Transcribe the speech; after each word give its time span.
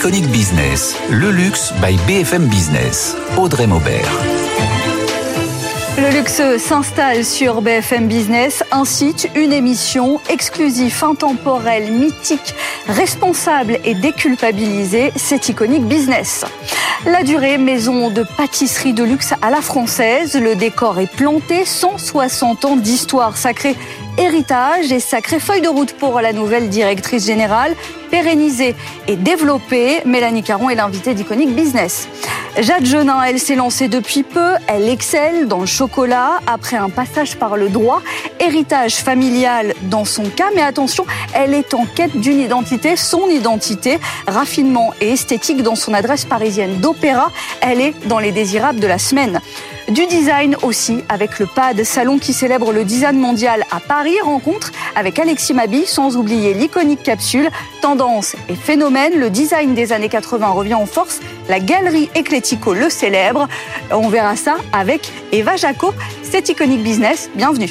Iconic 0.00 0.28
Business, 0.28 0.96
le 1.10 1.30
luxe 1.30 1.74
by 1.74 1.94
BFM 2.06 2.46
Business. 2.46 3.14
Audrey 3.36 3.66
Maubert. 3.66 4.10
Le 5.98 6.10
luxe 6.16 6.40
s'installe 6.56 7.22
sur 7.22 7.60
BFM 7.60 8.08
Business, 8.08 8.64
un 8.72 8.86
site, 8.86 9.28
une 9.34 9.52
émission 9.52 10.18
exclusive, 10.30 10.96
intemporelle, 11.04 11.92
mythique, 11.92 12.54
responsable 12.86 13.78
et 13.84 13.92
déculpabilisée, 13.92 15.12
c'est 15.16 15.50
Iconic 15.50 15.84
Business. 15.84 16.46
La 17.04 17.22
durée, 17.22 17.58
maison 17.58 18.10
de 18.10 18.22
pâtisserie 18.22 18.94
de 18.94 19.04
luxe 19.04 19.34
à 19.42 19.50
la 19.50 19.60
française, 19.60 20.34
le 20.34 20.54
décor 20.54 20.98
est 20.98 21.10
planté, 21.10 21.66
160 21.66 22.64
ans 22.64 22.76
d'histoire 22.76 23.36
sacrée 23.36 23.76
héritage 24.18 24.92
et 24.92 25.00
sacrée 25.00 25.40
feuille 25.40 25.60
de 25.60 25.68
route 25.68 25.92
pour 25.92 26.20
la 26.20 26.32
nouvelle 26.32 26.68
directrice 26.68 27.26
générale, 27.26 27.74
pérennisée 28.10 28.74
et 29.08 29.16
développée. 29.16 30.02
Mélanie 30.04 30.42
Caron 30.42 30.70
est 30.70 30.74
l'invitée 30.74 31.14
d'Iconic 31.14 31.54
Business. 31.54 32.08
Jade 32.58 32.84
Genin, 32.84 33.22
elle 33.22 33.38
s'est 33.38 33.54
lancée 33.54 33.88
depuis 33.88 34.24
peu, 34.24 34.54
elle 34.66 34.88
excelle 34.88 35.46
dans 35.46 35.60
le 35.60 35.66
chocolat 35.66 36.40
après 36.46 36.76
un 36.76 36.90
passage 36.90 37.36
par 37.36 37.56
le 37.56 37.68
droit, 37.68 38.02
héritage 38.40 38.96
familial 38.96 39.72
dans 39.82 40.04
son 40.04 40.24
cas, 40.24 40.48
mais 40.54 40.62
attention, 40.62 41.06
elle 41.32 41.54
est 41.54 41.74
en 41.74 41.86
quête 41.86 42.18
d'une 42.18 42.40
identité, 42.40 42.96
son 42.96 43.28
identité, 43.28 44.00
raffinement 44.26 44.92
et 45.00 45.12
esthétique 45.12 45.62
dans 45.62 45.76
son 45.76 45.94
adresse 45.94 46.24
parisienne 46.24 46.80
d'opéra, 46.80 47.30
elle 47.60 47.80
est 47.80 47.94
dans 48.08 48.18
les 48.18 48.32
désirables 48.32 48.80
de 48.80 48.86
la 48.88 48.98
semaine. 48.98 49.40
Du 49.90 50.06
design 50.06 50.56
aussi, 50.62 51.02
avec 51.08 51.40
le 51.40 51.46
PAD, 51.46 51.82
salon 51.82 52.20
qui 52.20 52.32
célèbre 52.32 52.72
le 52.72 52.84
design 52.84 53.18
mondial 53.18 53.64
à 53.72 53.80
Paris, 53.80 54.20
rencontre 54.22 54.70
avec 54.94 55.18
Alexis 55.18 55.52
Mabi, 55.52 55.84
sans 55.84 56.16
oublier 56.16 56.54
l'iconique 56.54 57.02
capsule, 57.02 57.50
tendance 57.82 58.36
et 58.48 58.54
phénomène, 58.54 59.18
le 59.18 59.30
design 59.30 59.74
des 59.74 59.92
années 59.92 60.08
80 60.08 60.48
revient 60.50 60.74
en 60.74 60.86
force, 60.86 61.18
la 61.48 61.58
galerie 61.58 62.08
Eclético 62.14 62.72
le 62.72 62.88
célèbre, 62.88 63.48
on 63.90 64.08
verra 64.08 64.36
ça 64.36 64.58
avec 64.72 65.10
Eva 65.32 65.56
Jaco, 65.56 65.92
c'est 66.22 66.48
Iconic 66.48 66.84
Business, 66.84 67.28
bienvenue. 67.34 67.70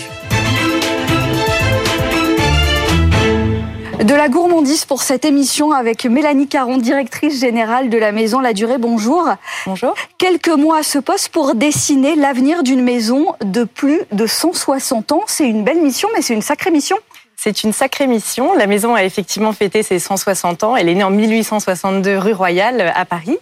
De 4.09 4.15
la 4.15 4.27
gourmandise 4.27 4.85
pour 4.85 5.03
cette 5.03 5.23
émission 5.23 5.71
avec 5.71 6.03
Mélanie 6.05 6.47
Caron, 6.47 6.77
directrice 6.77 7.39
générale 7.39 7.91
de 7.91 7.97
la 7.99 8.11
maison 8.11 8.39
La 8.39 8.53
Durée. 8.53 8.79
Bonjour. 8.79 9.29
Bonjour. 9.67 9.93
Quelques 10.17 10.49
mois 10.49 10.79
à 10.79 10.83
ce 10.83 10.97
poste 10.97 11.29
pour 11.29 11.53
dessiner 11.53 12.15
l'avenir 12.15 12.63
d'une 12.63 12.81
maison 12.81 13.35
de 13.41 13.65
plus 13.65 14.02
de 14.11 14.25
160 14.25 15.11
ans. 15.11 15.21
C'est 15.27 15.47
une 15.47 15.63
belle 15.63 15.80
mission, 15.80 16.09
mais 16.15 16.23
c'est 16.23 16.33
une 16.33 16.41
sacrée 16.41 16.71
mission. 16.71 16.97
C'est 17.35 17.61
une 17.61 17.71
sacrée 17.71 18.07
mission. 18.07 18.55
La 18.55 18.65
maison 18.65 18.95
a 18.95 19.03
effectivement 19.03 19.53
fêté 19.53 19.83
ses 19.83 19.99
160 19.99 20.63
ans. 20.63 20.75
Elle 20.75 20.89
est 20.89 20.95
née 20.95 21.03
en 21.03 21.11
1862 21.11 22.17
rue 22.17 22.33
Royale 22.33 22.92
à 22.95 23.05
Paris. 23.05 23.37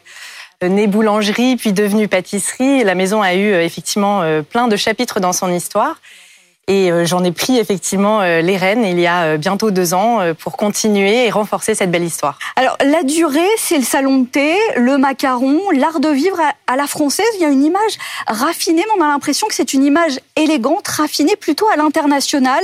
Euh, 0.63 0.67
née 0.67 0.87
boulangerie, 0.87 1.55
puis 1.55 1.71
devenue 1.71 2.09
pâtisserie. 2.09 2.83
La 2.83 2.93
maison 2.93 3.21
a 3.21 3.35
eu 3.35 3.53
euh, 3.53 3.63
effectivement 3.63 4.21
euh, 4.23 4.41
plein 4.41 4.67
de 4.67 4.75
chapitres 4.75 5.21
dans 5.21 5.31
son 5.31 5.49
histoire. 5.49 6.01
Et 6.69 6.91
j'en 7.05 7.23
ai 7.23 7.31
pris 7.31 7.57
effectivement 7.57 8.21
les 8.21 8.57
rênes 8.57 8.83
il 8.83 8.99
y 8.99 9.07
a 9.07 9.37
bientôt 9.37 9.71
deux 9.71 9.93
ans 9.93 10.19
pour 10.37 10.57
continuer 10.57 11.25
et 11.25 11.29
renforcer 11.29 11.75
cette 11.75 11.89
belle 11.91 12.03
histoire. 12.03 12.37
Alors 12.57 12.75
la 12.83 13.03
durée, 13.03 13.47
c'est 13.57 13.77
le 13.77 13.85
salon 13.85 14.19
de 14.19 14.25
thé, 14.25 14.57
le 14.75 14.97
macaron, 14.97 15.61
l'art 15.71 16.01
de 16.01 16.09
vivre 16.09 16.41
à 16.67 16.75
la 16.75 16.85
française. 16.85 17.25
Il 17.35 17.41
y 17.41 17.45
a 17.45 17.49
une 17.49 17.63
image 17.63 17.93
raffinée, 18.27 18.83
mais 18.85 19.01
on 19.01 19.05
a 19.05 19.07
l'impression 19.07 19.47
que 19.47 19.53
c'est 19.53 19.73
une 19.73 19.85
image 19.85 20.19
élégante, 20.35 20.85
raffinée 20.89 21.37
plutôt 21.37 21.69
à 21.69 21.77
l'international. 21.77 22.61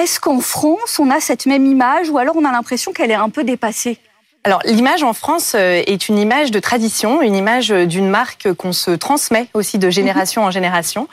Est-ce 0.00 0.18
qu'en 0.18 0.40
France, 0.40 0.98
on 0.98 1.10
a 1.10 1.20
cette 1.20 1.44
même 1.44 1.66
image 1.66 2.08
ou 2.08 2.16
alors 2.16 2.36
on 2.36 2.44
a 2.46 2.52
l'impression 2.52 2.92
qu'elle 2.92 3.10
est 3.10 3.14
un 3.14 3.28
peu 3.28 3.44
dépassée? 3.44 3.98
Alors 4.44 4.62
l'image 4.64 5.02
en 5.02 5.12
France 5.12 5.54
est 5.54 6.08
une 6.08 6.18
image 6.18 6.52
de 6.52 6.58
tradition, 6.58 7.20
une 7.20 7.36
image 7.36 7.68
d'une 7.68 8.08
marque 8.08 8.54
qu'on 8.54 8.72
se 8.72 8.92
transmet 8.92 9.48
aussi 9.52 9.76
de 9.76 9.90
génération 9.90 10.44
en 10.44 10.50
génération. 10.50 11.06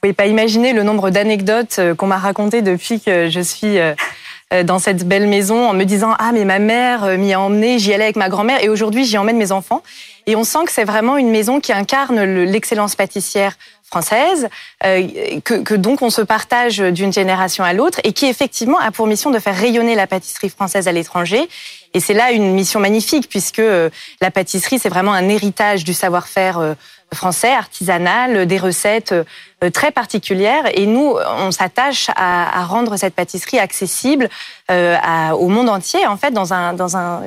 Vous 0.00 0.08
pouvez 0.08 0.14
pas 0.14 0.28
imaginer 0.28 0.72
le 0.72 0.82
nombre 0.82 1.10
d'anecdotes 1.10 1.76
euh, 1.78 1.94
qu'on 1.94 2.06
m'a 2.06 2.16
racontées 2.16 2.62
depuis 2.62 3.02
que 3.02 3.28
je 3.28 3.40
suis 3.40 3.78
euh, 3.78 3.92
euh, 4.50 4.62
dans 4.62 4.78
cette 4.78 5.06
belle 5.06 5.26
maison 5.26 5.68
en 5.68 5.74
me 5.74 5.84
disant 5.84 6.14
ah 6.18 6.30
mais 6.32 6.46
ma 6.46 6.58
mère 6.58 7.18
m'y 7.18 7.34
a 7.34 7.40
emmené, 7.40 7.78
j'y 7.78 7.92
allais 7.92 8.04
avec 8.04 8.16
ma 8.16 8.30
grand-mère 8.30 8.64
et 8.64 8.70
aujourd'hui 8.70 9.04
j'y 9.04 9.18
emmène 9.18 9.36
mes 9.36 9.52
enfants. 9.52 9.82
Et 10.26 10.36
on 10.36 10.44
sent 10.44 10.60
que 10.64 10.72
c'est 10.72 10.84
vraiment 10.84 11.18
une 11.18 11.30
maison 11.30 11.60
qui 11.60 11.74
incarne 11.74 12.22
l'excellence 12.22 12.94
pâtissière 12.94 13.58
française, 13.84 14.48
que, 14.80 15.62
que, 15.62 15.74
donc 15.74 16.00
on 16.00 16.10
se 16.10 16.22
partage 16.22 16.78
d'une 16.78 17.12
génération 17.12 17.64
à 17.64 17.72
l'autre 17.72 17.98
et 18.04 18.12
qui 18.12 18.26
effectivement 18.26 18.78
a 18.78 18.92
pour 18.92 19.08
mission 19.08 19.30
de 19.30 19.38
faire 19.40 19.56
rayonner 19.56 19.96
la 19.96 20.06
pâtisserie 20.06 20.48
française 20.48 20.86
à 20.86 20.92
l'étranger. 20.92 21.48
Et 21.92 22.00
c'est 22.00 22.14
là 22.14 22.30
une 22.30 22.54
mission 22.54 22.78
magnifique 22.78 23.28
puisque 23.28 23.62
la 24.20 24.30
pâtisserie 24.30 24.78
c'est 24.78 24.88
vraiment 24.88 25.12
un 25.12 25.28
héritage 25.28 25.82
du 25.82 25.92
savoir-faire 25.92 26.76
français, 27.14 27.52
artisanal, 27.52 28.46
des 28.46 28.58
recettes 28.58 29.12
euh, 29.12 29.70
très 29.70 29.90
particulières. 29.90 30.64
Et 30.74 30.86
nous, 30.86 31.16
on 31.38 31.50
s'attache 31.50 32.08
à, 32.16 32.64
rendre 32.64 32.96
cette 32.96 33.14
pâtisserie 33.14 33.58
accessible 33.58 34.28
euh, 34.70 34.96
au 35.30 35.48
monde 35.48 35.68
entier, 35.68 36.06
en 36.06 36.16
fait, 36.16 36.30
dans 36.30 36.52
un, 36.52 36.72
dans 36.72 36.96
un, 36.96 37.22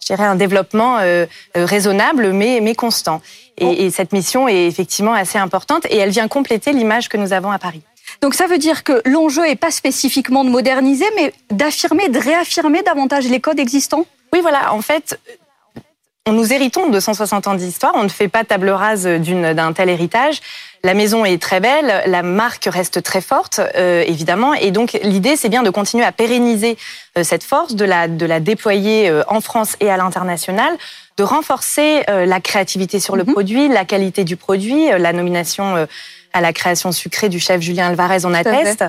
je 0.00 0.06
dirais 0.06 0.24
un 0.24 0.36
développement 0.36 0.98
euh, 1.00 1.26
raisonnable 1.54 2.32
mais, 2.32 2.60
mais 2.60 2.74
constant. 2.74 3.20
Et, 3.58 3.86
et, 3.86 3.90
cette 3.90 4.12
mission 4.12 4.48
est 4.48 4.66
effectivement 4.66 5.12
assez 5.12 5.38
importante 5.38 5.84
et 5.90 5.98
elle 5.98 6.10
vient 6.10 6.26
compléter 6.26 6.72
l'image 6.72 7.08
que 7.08 7.16
nous 7.16 7.32
avons 7.32 7.50
à 7.50 7.58
Paris. 7.58 7.82
Donc 8.20 8.34
ça 8.34 8.46
veut 8.46 8.58
dire 8.58 8.84
que 8.84 9.02
l'enjeu 9.04 9.42
n'est 9.42 9.56
pas 9.56 9.70
spécifiquement 9.70 10.44
de 10.44 10.50
moderniser, 10.50 11.06
mais 11.16 11.32
d'affirmer, 11.50 12.08
de 12.08 12.18
réaffirmer 12.18 12.82
davantage 12.82 13.28
les 13.28 13.40
codes 13.40 13.58
existants? 13.58 14.06
Oui, 14.32 14.40
voilà. 14.40 14.72
En 14.72 14.80
fait, 14.80 15.18
nous 16.30 16.52
héritons 16.52 16.88
de 16.88 17.00
160 17.00 17.48
ans 17.48 17.54
d'histoire, 17.54 17.92
on 17.96 18.04
ne 18.04 18.08
fait 18.08 18.28
pas 18.28 18.44
table 18.44 18.70
rase 18.70 19.04
d'un 19.04 19.72
tel 19.72 19.88
héritage. 19.88 20.40
La 20.84 20.94
maison 20.94 21.24
est 21.24 21.42
très 21.42 21.58
belle, 21.58 22.04
la 22.06 22.22
marque 22.22 22.68
reste 22.70 23.02
très 23.02 23.20
forte, 23.20 23.60
euh, 23.76 24.04
évidemment, 24.06 24.54
et 24.54 24.70
donc 24.70 24.92
l'idée 25.02 25.34
c'est 25.34 25.48
bien 25.48 25.64
de 25.64 25.70
continuer 25.70 26.04
à 26.04 26.12
pérenniser 26.12 26.78
euh, 27.18 27.24
cette 27.24 27.42
force, 27.42 27.74
de 27.74 27.84
la, 27.84 28.06
de 28.06 28.24
la 28.24 28.38
déployer 28.38 29.08
euh, 29.08 29.24
en 29.26 29.40
France 29.40 29.76
et 29.80 29.90
à 29.90 29.96
l'international, 29.96 30.76
de 31.16 31.24
renforcer 31.24 32.04
la 32.08 32.40
créativité 32.40 32.98
sur 32.98 33.16
le 33.16 33.24
mhm. 33.24 33.32
produit, 33.32 33.68
la 33.68 33.84
qualité 33.84 34.24
du 34.24 34.36
produit, 34.36 34.88
la 34.96 35.12
nomination 35.12 35.86
à 36.32 36.40
la 36.40 36.52
création 36.52 36.92
sucrée 36.92 37.28
du 37.28 37.38
chef 37.38 37.60
Julien 37.60 37.88
Alvarez 37.88 38.24
en 38.24 38.34
atteste. 38.34 38.84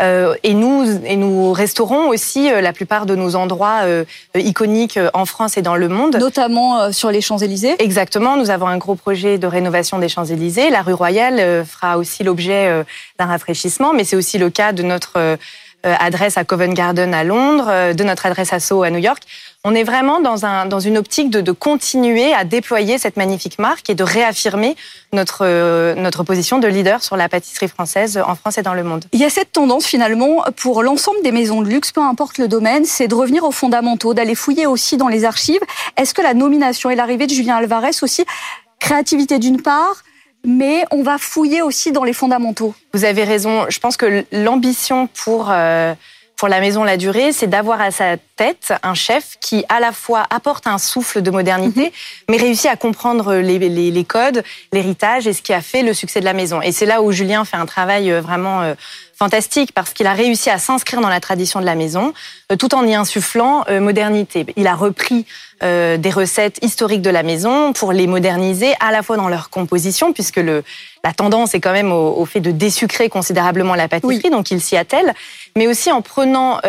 Euh, 0.00 0.34
et 0.42 0.54
nous, 0.54 1.00
et 1.04 1.16
nous 1.16 1.52
restaurons 1.52 2.08
aussi 2.08 2.50
euh, 2.50 2.60
la 2.60 2.72
plupart 2.72 3.06
de 3.06 3.14
nos 3.14 3.36
endroits 3.36 3.80
euh, 3.84 4.04
iconiques 4.34 4.98
en 5.14 5.26
France 5.26 5.56
et 5.56 5.62
dans 5.62 5.76
le 5.76 5.88
monde. 5.88 6.16
Notamment 6.16 6.92
sur 6.92 7.10
les 7.10 7.20
Champs-Élysées. 7.20 7.76
Exactement. 7.78 8.36
Nous 8.36 8.50
avons 8.50 8.66
un 8.66 8.78
gros 8.78 8.94
projet 8.94 9.38
de 9.38 9.46
rénovation 9.46 9.98
des 9.98 10.08
Champs-Élysées. 10.08 10.70
La 10.70 10.82
rue 10.82 10.94
Royale 10.94 11.64
fera 11.64 11.98
aussi 11.98 12.24
l'objet 12.24 12.84
d'un 13.18 13.26
rafraîchissement, 13.26 13.92
mais 13.92 14.04
c'est 14.04 14.16
aussi 14.16 14.38
le 14.38 14.50
cas 14.50 14.72
de 14.72 14.82
notre 14.82 15.38
adresse 15.86 16.36
à 16.36 16.44
Covent 16.44 16.74
Garden 16.74 17.14
à 17.14 17.24
Londres, 17.24 17.94
de 17.94 18.04
notre 18.04 18.26
adresse 18.26 18.52
à 18.52 18.60
Soho 18.60 18.82
à 18.82 18.90
New 18.90 18.98
York 18.98 19.22
on 19.66 19.74
est 19.74 19.82
vraiment 19.82 20.20
dans, 20.20 20.46
un, 20.46 20.66
dans 20.66 20.78
une 20.78 20.96
optique 20.96 21.28
de, 21.28 21.40
de, 21.40 21.50
continuer 21.50 22.32
à 22.32 22.44
déployer 22.44 22.98
cette 22.98 23.16
magnifique 23.16 23.58
marque 23.58 23.90
et 23.90 23.96
de 23.96 24.04
réaffirmer 24.04 24.76
notre, 25.12 25.40
euh, 25.42 25.96
notre 25.96 26.22
position 26.22 26.60
de 26.60 26.68
leader 26.68 27.02
sur 27.02 27.16
la 27.16 27.28
pâtisserie 27.28 27.66
française 27.66 28.22
en 28.24 28.36
France 28.36 28.58
et 28.58 28.62
dans 28.62 28.74
le 28.74 28.84
monde. 28.84 29.06
Il 29.12 29.18
y 29.18 29.24
a 29.24 29.28
cette 29.28 29.50
tendance 29.50 29.84
finalement 29.84 30.44
pour 30.54 30.84
l'ensemble 30.84 31.20
des 31.24 31.32
maisons 31.32 31.62
de 31.62 31.68
luxe, 31.68 31.90
peu 31.90 32.00
importe 32.00 32.38
le 32.38 32.46
domaine, 32.46 32.84
c'est 32.84 33.08
de 33.08 33.14
revenir 33.16 33.42
aux 33.42 33.50
fondamentaux, 33.50 34.14
d'aller 34.14 34.36
fouiller 34.36 34.66
aussi 34.66 34.96
dans 34.96 35.08
les 35.08 35.24
archives. 35.24 35.62
Est-ce 35.96 36.14
que 36.14 36.22
la 36.22 36.34
nomination 36.34 36.88
et 36.90 36.94
l'arrivée 36.94 37.26
de 37.26 37.32
Julien 37.32 37.56
Alvarez 37.56 37.90
aussi, 38.02 38.24
créativité 38.78 39.40
d'une 39.40 39.60
part, 39.60 40.04
mais 40.46 40.84
on 40.90 41.02
va 41.02 41.18
fouiller 41.18 41.60
aussi 41.60 41.92
dans 41.92 42.04
les 42.04 42.12
fondamentaux. 42.12 42.74
Vous 42.94 43.04
avez 43.04 43.24
raison. 43.24 43.66
Je 43.68 43.78
pense 43.78 43.96
que 43.96 44.24
l'ambition 44.32 45.08
pour, 45.08 45.48
euh, 45.50 45.94
pour 46.36 46.48
la 46.48 46.60
maison 46.60 46.84
La 46.84 46.96
Durée, 46.96 47.32
c'est 47.32 47.48
d'avoir 47.48 47.80
à 47.80 47.90
sa 47.90 48.16
tête 48.36 48.72
un 48.82 48.94
chef 48.94 49.36
qui 49.40 49.64
à 49.68 49.80
la 49.80 49.92
fois 49.92 50.24
apporte 50.30 50.66
un 50.66 50.78
souffle 50.78 51.20
de 51.20 51.30
modernité, 51.30 51.82
mhm. 51.82 51.90
mais 52.30 52.36
réussit 52.36 52.70
à 52.70 52.76
comprendre 52.76 53.34
les, 53.34 53.58
les 53.58 54.04
codes, 54.04 54.44
l'héritage 54.72 55.26
et 55.26 55.32
ce 55.32 55.42
qui 55.42 55.52
a 55.52 55.60
fait 55.60 55.82
le 55.82 55.92
succès 55.92 56.20
de 56.20 56.24
la 56.24 56.32
maison. 56.32 56.62
Et 56.62 56.72
c'est 56.72 56.86
là 56.86 57.02
où 57.02 57.10
Julien 57.10 57.44
fait 57.44 57.56
un 57.56 57.66
travail 57.66 58.10
vraiment 58.12 58.74
fantastique 59.16 59.72
parce 59.72 59.92
qu'il 59.92 60.06
a 60.06 60.12
réussi 60.12 60.50
à 60.50 60.58
s'inscrire 60.58 61.00
dans 61.00 61.08
la 61.08 61.20
tradition 61.20 61.60
de 61.60 61.64
la 61.64 61.74
maison 61.74 62.12
euh, 62.45 62.45
tout 62.54 62.76
en 62.76 62.86
y 62.86 62.94
insufflant 62.94 63.64
euh, 63.68 63.80
modernité. 63.80 64.46
Il 64.56 64.68
a 64.68 64.76
repris 64.76 65.26
euh, 65.64 65.96
des 65.96 66.10
recettes 66.10 66.58
historiques 66.62 67.02
de 67.02 67.10
la 67.10 67.24
maison 67.24 67.72
pour 67.72 67.92
les 67.92 68.06
moderniser 68.06 68.74
à 68.78 68.92
la 68.92 69.02
fois 69.02 69.16
dans 69.16 69.28
leur 69.28 69.50
composition 69.50 70.12
puisque 70.12 70.36
le, 70.36 70.62
la 71.02 71.12
tendance 71.12 71.54
est 71.54 71.60
quand 71.60 71.72
même 71.72 71.90
au, 71.90 72.24
fait 72.24 72.40
de 72.40 72.52
désucrer 72.52 73.08
considérablement 73.08 73.74
la 73.74 73.88
pâtisserie, 73.88 74.30
donc 74.30 74.50
il 74.50 74.60
s'y 74.60 74.76
attelle, 74.76 75.14
mais 75.56 75.66
aussi 75.66 75.90
en 75.90 76.02
prenant 76.02 76.60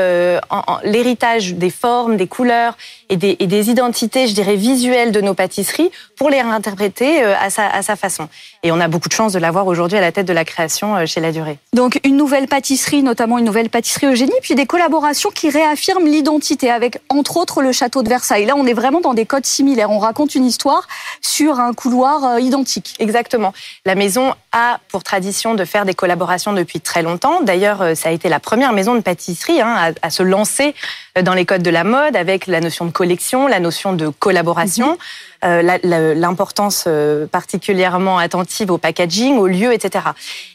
l'héritage 0.84 1.56
des 1.56 1.70
formes, 1.70 2.18
des 2.18 2.28
couleurs 2.28 2.78
et 3.10 3.18
des, 3.18 3.36
et 3.40 3.48
des, 3.48 3.70
identités, 3.70 4.28
je 4.28 4.34
dirais, 4.34 4.56
visuelles 4.56 5.12
de 5.12 5.22
nos 5.22 5.34
pâtisseries 5.34 5.92
pour 6.16 6.30
les 6.30 6.42
réinterpréter 6.42 7.24
à 7.24 7.50
sa, 7.50 7.68
à 7.68 7.82
sa 7.82 7.96
façon. 7.96 8.30
Et 8.64 8.72
on 8.72 8.80
a 8.80 8.88
beaucoup 8.88 9.10
de 9.10 9.14
chance 9.14 9.34
de 9.34 9.40
l'avoir 9.40 9.66
aujourd'hui 9.68 9.98
à 9.98 10.02
la 10.02 10.12
tête 10.12 10.28
de 10.28 10.34
la 10.34 10.46
création 10.46 11.06
chez 11.06 11.20
La 11.20 11.32
Durée. 11.32 11.58
Donc 11.74 12.00
une 12.04 12.16
nouvelle 12.16 12.48
pâtisserie, 12.48 13.04
notamment 13.04 13.40
une 13.40 13.46
nouvelle 13.46 13.70
pâtisserie 13.70 14.08
Eugénie, 14.08 14.32
puis 14.42 14.56
des 14.56 14.68
collaborations 14.68 15.32
qui 15.32 15.50
réaffirment 15.68 16.08
l'identité 16.08 16.72
avec, 16.72 17.00
entre 17.10 17.38
autres, 17.38 17.62
le 17.62 17.72
château 17.72 18.04
de 18.04 18.10
Versailles. 18.10 18.46
Là, 18.46 18.56
on 18.56 18.66
est 18.66 18.74
vraiment 18.74 19.02
dans 19.02 19.14
des 19.14 19.26
codes 19.26 19.46
similaires. 19.46 19.92
On 19.92 20.00
raconte 20.00 20.36
une 20.36 20.46
histoire 20.46 20.88
sur 21.22 21.60
un 21.60 21.74
couloir 21.74 22.24
euh, 22.24 22.40
identique. 22.40 22.96
Exactement. 23.00 23.54
La 23.86 23.96
maison 23.96 24.34
a 24.52 24.80
pour 24.90 25.04
tradition 25.04 25.56
de 25.56 25.66
faire 25.66 25.86
des 25.86 25.94
collaborations 25.94 26.54
depuis 26.54 26.80
très 26.80 27.02
longtemps. 27.02 27.42
D'ailleurs, 27.42 27.82
euh, 27.82 27.96
ça 27.96 28.10
a 28.10 28.12
été 28.12 28.30
la 28.30 28.40
première 28.40 28.72
maison 28.74 28.96
de 28.96 29.02
pâtisserie 29.02 29.62
hein, 29.62 29.94
à, 30.02 30.10
se 30.10 30.24
lancer 30.24 30.74
euh, 31.18 31.22
dans 31.22 31.34
les 31.34 31.46
codes 31.46 31.64
de 31.64 31.70
la 31.70 31.84
mode 31.84 32.16
avec 32.16 32.48
la 32.48 32.62
notion 32.62 32.86
de 32.86 32.92
collection, 32.92 33.48
la 33.48 33.60
notion 33.60 33.94
de 33.94 34.08
collaboration. 34.08 34.92
Mhm. 34.92 34.98
L'importance 35.44 36.88
particulièrement 37.32 38.18
attentive 38.18 38.72
au 38.72 38.78
packaging, 38.78 39.38
au 39.38 39.48
lieu, 39.48 39.74
etc. 39.74 40.06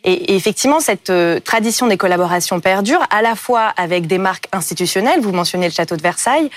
Et, 0.04 0.34
effectivement, 0.34 0.80
cette 0.80 1.12
tradition 1.44 1.86
des 1.86 1.96
collaborations 1.96 2.60
perdure 2.60 3.00
à 3.10 3.22
la 3.22 3.34
fois 3.34 3.72
avec 3.76 4.06
des 4.06 4.18
marques 4.18 4.48
institutionnelles, 4.52 5.20
vous 5.20 5.32
mentionnez 5.32 5.66
le 5.66 5.72
château 5.72 5.96
de 5.96 6.02
Versailles, 6.02 6.50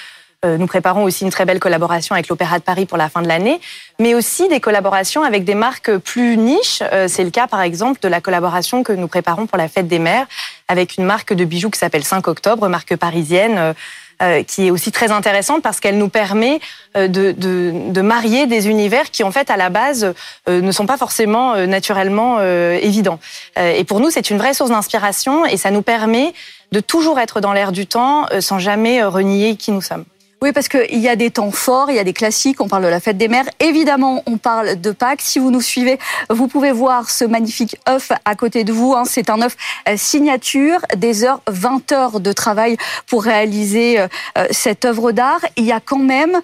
euh, 0.46 0.58
nous 0.58 0.68
préparons 0.68 1.04
aussi 1.04 1.24
une 1.24 1.32
très 1.32 1.46
belle 1.46 1.60
collaboration 1.60 2.14
avec 2.14 2.28
l'Opéra 2.28 2.60
de 2.60 2.64
Paris 2.64 2.86
pour 2.86 2.98
la 2.98 3.10
fin 3.10 3.22
de 3.22 3.28
l'année, 3.28 3.60
mais 4.00 4.14
aussi 4.14 4.48
des 4.48 4.60
collaborations 4.60 5.24
avec 5.24 5.44
des 5.44 5.56
marques 5.56 5.98
plus 5.98 6.38
niches. 6.38 6.84
Euh, 6.94 7.08
c'est 7.08 7.24
le 7.24 7.32
cas, 7.32 7.48
par 7.48 7.62
exemple, 7.62 8.00
de 8.02 8.08
la 8.08 8.22
collaboration 8.22 8.84
que 8.84 8.94
nous 8.94 9.08
préparons 9.08 9.48
pour 9.48 9.58
la 9.58 9.68
Fête 9.68 9.88
des 9.88 10.00
Mères 10.00 10.28
avec 10.68 10.98
une 10.98 11.06
marque 11.06 11.34
de 11.34 11.46
bijoux 11.46 11.70
qui 11.70 11.80
s'appelle 11.80 12.04
5 12.04 12.28
Octobre, 12.28 12.68
marque 12.68 12.96
parisienne. 12.96 13.74
Euh, 14.22 14.44
qui 14.44 14.68
est 14.68 14.72
aussi 14.72 14.94
très 14.94 15.12
intéressante 15.12 15.62
parce 15.62 15.82
qu'elle 15.82 15.98
nous 15.98 16.08
permet 16.08 16.62
de, 16.96 17.08
de, 17.08 17.74
de, 17.92 18.02
marier 18.02 18.48
des 18.48 18.70
univers 18.70 19.12
qui 19.12 19.24
en 19.26 19.32
fait 19.32 19.50
à 19.50 19.58
la 19.58 19.70
base 19.70 20.14
ne 20.48 20.72
sont 20.72 20.86
pas 20.86 20.96
forcément 20.96 21.58
naturellement 21.68 22.42
évidents. 22.42 23.20
et 23.58 23.84
pour 23.84 24.00
nous 24.00 24.10
c'est 24.10 24.30
une 24.30 24.38
vraie 24.38 24.54
source 24.54 24.70
d'inspiration 24.70 25.46
et 25.46 25.58
ça 25.58 25.70
nous 25.70 25.82
permet 25.82 26.34
de 26.72 26.80
toujours 26.80 27.20
être 27.20 27.42
dans 27.42 27.52
l'air 27.52 27.74
du 27.74 27.88
temps 27.88 28.26
sans 28.40 28.58
jamais 28.58 29.04
renier 29.04 29.58
qui 29.58 29.74
nous 29.74 29.82
sommes. 29.82 30.06
Oui, 30.42 30.52
parce 30.52 30.68
qu'il 30.68 31.00
y 31.00 31.08
a 31.08 31.16
des 31.16 31.32
temps 31.32 31.52
forts, 31.52 31.90
il 31.90 31.96
y 31.96 32.00
a 32.00 32.04
des 32.04 32.14
classiques, 32.14 32.60
on 32.60 32.68
parle 32.68 32.84
de 32.84 32.90
la 32.90 33.00
fête 33.00 33.18
des 33.18 33.28
mères. 33.28 33.46
Évidemment, 33.60 34.22
on 34.26 34.38
parle 34.38 34.80
de 34.80 34.92
Pâques. 34.92 35.22
Si 35.22 35.40
vous 35.40 35.50
nous 35.50 35.62
suivez, 35.62 35.98
vous 36.30 36.48
pouvez 36.48 36.72
voir 36.72 37.10
ce 37.10 37.24
magnifique 37.24 37.78
œuf 37.88 38.12
à 38.26 38.36
côté 38.36 38.64
de 38.64 38.74
vous. 38.74 38.94
Hein. 38.94 39.04
C'est 39.06 39.30
un 39.30 39.42
œuf 39.42 39.56
euh, 39.88 39.96
signature, 39.98 40.80
des 40.98 41.24
heures, 41.24 41.42
20 41.48 41.92
heures 41.94 42.20
de 42.20 42.34
travail 42.34 42.78
pour 43.08 43.24
réaliser 43.24 44.00
euh, 44.00 44.08
euh, 44.38 44.46
cette 44.52 44.84
œuvre 44.86 45.14
d'art. 45.14 45.42
Il 45.56 45.66
y 45.66 45.72
a 45.72 45.80
quand 45.80 46.00
même 46.00 46.42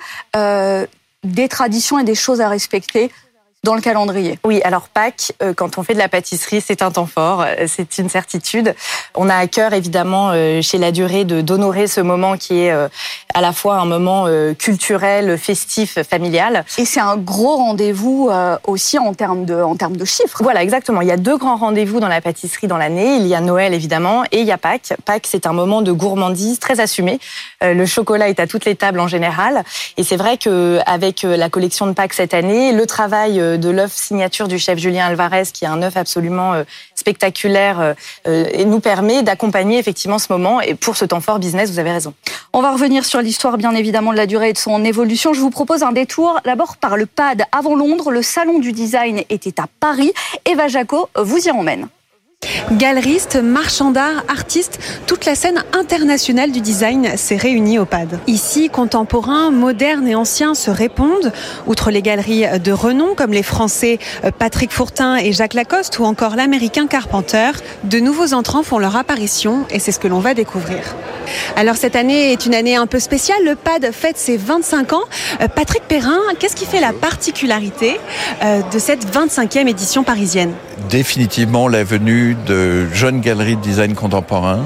des 1.24 1.48
traditions 1.48 2.00
et 2.00 2.04
des 2.04 2.16
choses 2.16 2.42
à 2.42 2.50
respecter 2.50 3.12
dans 3.64 3.76
le 3.76 3.82
calendrier. 3.82 4.40
Oui, 4.44 4.60
alors 4.64 4.88
Pâques, 4.88 5.34
euh, 5.44 5.54
quand 5.54 5.78
on 5.78 5.84
fait 5.84 5.94
de 5.94 6.00
la 6.00 6.10
pâtisserie, 6.10 6.62
c'est 6.66 6.82
un 6.82 6.90
temps 6.90 7.06
fort, 7.06 7.44
euh, 7.44 7.66
c'est 7.68 8.00
une 8.00 8.10
certitude. 8.10 8.74
On 9.14 9.30
a 9.30 9.36
à 9.36 9.46
cœur 9.46 9.74
évidemment 9.74 10.32
euh, 10.34 10.64
chez 10.64 10.80
La 10.80 10.92
Durée 10.92 11.26
de 11.26 11.42
d'honorer 11.42 11.86
ce 11.86 12.02
moment 12.02 12.38
qui 12.38 12.62
est 12.62 12.72
à 12.72 13.42
la 13.42 13.54
fois 13.54 13.76
un 13.76 13.86
moment 13.86 14.28
culturel, 14.58 15.38
festif, 15.38 16.02
familial. 16.04 16.66
Et 16.78 16.86
c'est 16.86 17.00
un 17.00 17.18
gros 17.18 17.56
rendez-vous 17.56 18.30
aussi 18.66 18.98
en 19.00 19.14
termes 19.14 19.46
de 19.46 19.56
en 19.56 19.76
termes 19.76 19.98
de 19.98 20.06
chiffres. 20.06 20.42
Voilà, 20.42 20.62
exactement. 20.64 21.02
Il 21.02 21.08
y 21.08 21.12
a 21.12 21.18
deux 21.18 21.38
grands 21.38 21.56
rendez-vous 21.56 22.00
dans 22.00 22.08
la 22.08 22.22
pâtisserie 22.22 22.68
dans 22.68 22.78
l'année. 22.78 23.18
Il 23.18 23.28
y 23.28 23.36
a 23.36 23.42
Noël 23.42 23.74
évidemment 23.74 24.24
et 24.32 24.40
il 24.40 24.46
y 24.46 24.52
a 24.52 24.58
Pâques. 24.58 24.94
Pâques, 25.06 25.28
c'est 25.28 25.46
un 25.46 25.54
moment 25.54 25.82
de 25.82 25.92
gourmandise 25.92 26.60
très 26.60 26.80
assumé. 26.80 27.20
Le 27.62 27.86
chocolat 27.86 28.30
est 28.30 28.40
à 28.40 28.48
toutes 28.48 28.66
les 28.66 28.76
tables 28.76 29.00
en 29.00 29.08
général, 29.08 29.64
et 29.98 30.04
c'est 30.04 30.18
vrai 30.18 30.38
que 30.38 30.80
avec 30.86 31.24
la 31.24 31.50
collection 31.50 31.88
de 31.88 31.94
Pâques 31.94 32.14
cette 32.14 32.34
année, 32.34 32.72
le 32.72 32.86
travail 32.86 33.42
de 33.58 33.70
l'œuf 33.70 33.94
signature 33.94 34.48
du 34.48 34.60
chef 34.60 34.78
Julien 34.78 35.06
Alvarez, 35.06 35.44
qui 35.54 35.66
est 35.66 35.68
un 35.68 35.82
œuf 35.82 35.98
absolument 35.98 36.54
euh, 36.54 36.64
spectaculaire, 36.96 37.80
euh, 37.80 37.94
euh, 38.28 38.46
et 38.52 38.66
nous 38.66 38.80
permet 38.80 39.24
d'accompagner 39.24 39.80
effectivement 39.80 40.20
ce 40.20 40.32
moment. 40.32 40.62
Et 40.62 40.76
pour 40.76 40.98
ce 40.98 41.06
temps 41.06 41.22
fort 41.22 41.40
business, 41.40 41.72
vous 41.72 41.80
avez 41.80 41.92
raison. 41.92 42.14
On 42.54 42.62
va 42.62 42.72
revenir 42.72 43.06
sur 43.06 43.22
l'histoire, 43.22 43.58
bien 43.58 43.74
évidemment, 43.76 44.12
de 44.12 44.18
la 44.18 44.26
durée 44.26 44.50
et 44.50 44.54
de 44.54 44.58
son 44.58 44.84
évolution. 44.84 45.34
Je 45.34 45.40
vous 45.40 45.50
propose 45.50 45.84
un 45.84 45.92
détour 45.92 46.40
d'abord 46.46 46.78
par 46.78 46.98
le 46.98 47.06
PAD. 47.06 47.44
Avant 47.52 47.76
Londres, 47.76 48.12
le 48.12 48.22
salon 48.22 48.60
du 48.60 48.72
design 48.72 49.24
était 49.30 49.60
à 49.60 49.66
Paris. 49.80 50.12
Eva 50.46 50.68
Jaco 50.68 51.10
vous 51.16 51.48
y 51.48 51.52
emmène. 51.52 51.88
Galeristes, 52.70 53.36
marchands 53.36 53.92
d'art, 53.92 54.24
artistes, 54.30 54.80
toute 55.06 55.26
la 55.26 55.36
scène 55.36 55.64
internationale 55.74 56.52
du 56.52 56.62
design 56.62 57.18
s'est 57.18 57.36
réunie 57.36 57.80
au 57.80 57.86
PAD. 57.86 58.20
Ici, 58.28 58.70
contemporains, 58.70 59.52
modernes 59.52 60.08
et 60.08 60.16
anciens 60.16 60.54
se 60.54 60.72
répondent. 60.72 61.34
Outre 61.68 61.92
les 61.92 62.02
galeries 62.02 62.46
de 62.60 62.72
renom 62.72 63.14
comme 63.16 63.32
les 63.32 63.44
Français 63.44 64.00
euh, 64.24 64.32
Patrick 64.38 64.72
Fourtin 64.72 65.18
et 65.18 65.34
Jacques 65.34 65.54
Lacoste 65.54 66.00
ou 66.00 66.06
encore 66.06 66.36
l'Américain 66.36 66.88
Carpenter, 66.88 67.52
de 67.84 68.00
nouveaux 68.00 68.34
entrants 68.34 68.64
font 68.64 68.80
leur 68.80 68.96
apparition 68.96 69.66
et 69.70 69.80
c'est 69.80 69.92
ce 69.92 70.00
que 70.00 70.08
l'on 70.08 70.20
va 70.20 70.34
découvrir. 70.34 70.96
Alors 71.56 71.76
cette 71.76 71.96
année 71.96 72.32
est 72.32 72.46
une 72.46 72.56
année 72.56 72.76
un 72.76 72.88
peu 72.88 73.00
spéciale. 73.00 73.44
Le 73.44 73.56
PAD 73.56 73.92
fête 73.92 74.18
ses 74.18 74.38
25 74.38 74.94
ans. 74.94 75.04
Euh, 75.42 75.48
Patrick 75.48 75.84
Perrin, 75.88 76.20
qu'est-ce 76.40 76.56
qui 76.56 76.66
fait 76.66 76.82
la 76.82 76.94
particularité 76.94 78.00
euh, 78.44 78.62
de 78.72 78.80
cette 78.80 79.06
25e 79.06 79.68
édition 79.68 80.04
parisienne? 80.04 80.54
Définitivement 80.90 81.68
la 81.68 81.84
venue 81.84 82.36
de 82.46 82.88
jeunes 82.94 83.22
galeries 83.22 83.56
de 83.56 83.62
design 83.62 83.94
contemporain 83.96 84.60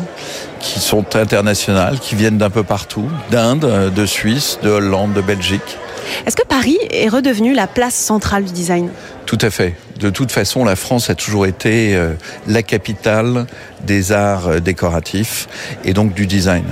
qui 0.59 0.79
sont 0.79 1.15
internationales, 1.15 1.99
qui 1.99 2.15
viennent 2.15 2.37
d'un 2.37 2.49
peu 2.49 2.63
partout, 2.63 3.07
d'Inde, 3.29 3.91
de 3.93 4.05
Suisse, 4.05 4.57
de 4.63 4.69
Hollande, 4.69 5.13
de 5.13 5.21
Belgique. 5.21 5.77
Est-ce 6.25 6.35
que 6.35 6.45
Paris 6.45 6.77
est 6.89 7.09
redevenu 7.09 7.53
la 7.53 7.67
place 7.67 7.95
centrale 7.95 8.45
du 8.45 8.53
design? 8.53 8.89
Tout 9.25 9.37
à 9.41 9.49
fait. 9.49 9.75
De 9.99 10.09
toute 10.09 10.31
façon, 10.31 10.65
la 10.65 10.75
France 10.75 11.09
a 11.09 11.15
toujours 11.15 11.45
été 11.45 11.95
euh, 11.95 12.13
la 12.47 12.63
capitale 12.63 13.45
des 13.85 14.11
arts 14.11 14.47
euh, 14.47 14.59
décoratifs 14.59 15.47
et 15.85 15.93
donc 15.93 16.13
du 16.13 16.27
design. 16.27 16.65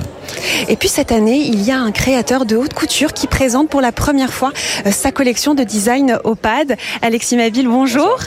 Et 0.67 0.75
puis 0.75 0.89
cette 0.89 1.11
année, 1.11 1.37
il 1.37 1.61
y 1.63 1.71
a 1.71 1.79
un 1.79 1.91
créateur 1.91 2.45
de 2.45 2.57
haute 2.57 2.73
couture 2.73 3.13
qui 3.13 3.27
présente 3.27 3.69
pour 3.69 3.79
la 3.79 3.93
première 3.93 4.33
fois 4.33 4.51
euh, 4.85 4.91
sa 4.91 5.13
collection 5.13 5.53
de 5.53 5.63
design 5.63 6.17
au 6.25 6.35
pad. 6.35 6.75
Alexis 7.01 7.37
Maville, 7.37 7.67
bonjour. 7.67 8.17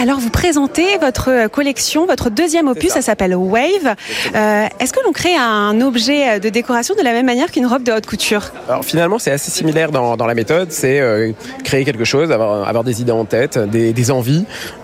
alors 0.00 0.18
vous 0.18 0.30
présentez 0.30 0.86
votre 1.02 1.48
collection, 1.48 2.06
votre 2.06 2.30
deuxième 2.30 2.68
opus, 2.68 2.92
ça, 2.92 3.02
s'appelle 3.02 3.34
Wave. 3.34 3.94
Est-ce 4.34 4.92
que 4.92 5.00
l'on 5.04 5.12
crée 5.12 5.36
un 5.36 5.80
objet 5.80 6.40
de 6.40 6.48
décoration 6.48 6.94
de 6.94 7.02
la 7.02 7.12
même 7.12 7.26
manière 7.26 7.50
qu'une 7.50 7.66
robe 7.66 7.82
de 7.82 7.92
haute 7.92 8.06
couture? 8.06 8.52
Alors 8.68 8.84
finalement, 8.84 9.18
c'est 9.18 9.30
assez 9.30 9.50
similaire 9.50 9.90
dans, 9.90 10.26
la 10.26 10.34
méthode. 10.34 10.70
C'est 10.70 11.00
créer 11.64 11.84
quelque 11.84 12.04
chose, 12.04 12.30
avoir, 12.32 12.66
avoir, 12.66 12.84
des 12.84 13.00
idées 13.00 13.12
en 13.12 13.24
tête, 13.24 13.58
des, 13.58 13.92
des 13.92 14.10
envies 14.10 14.29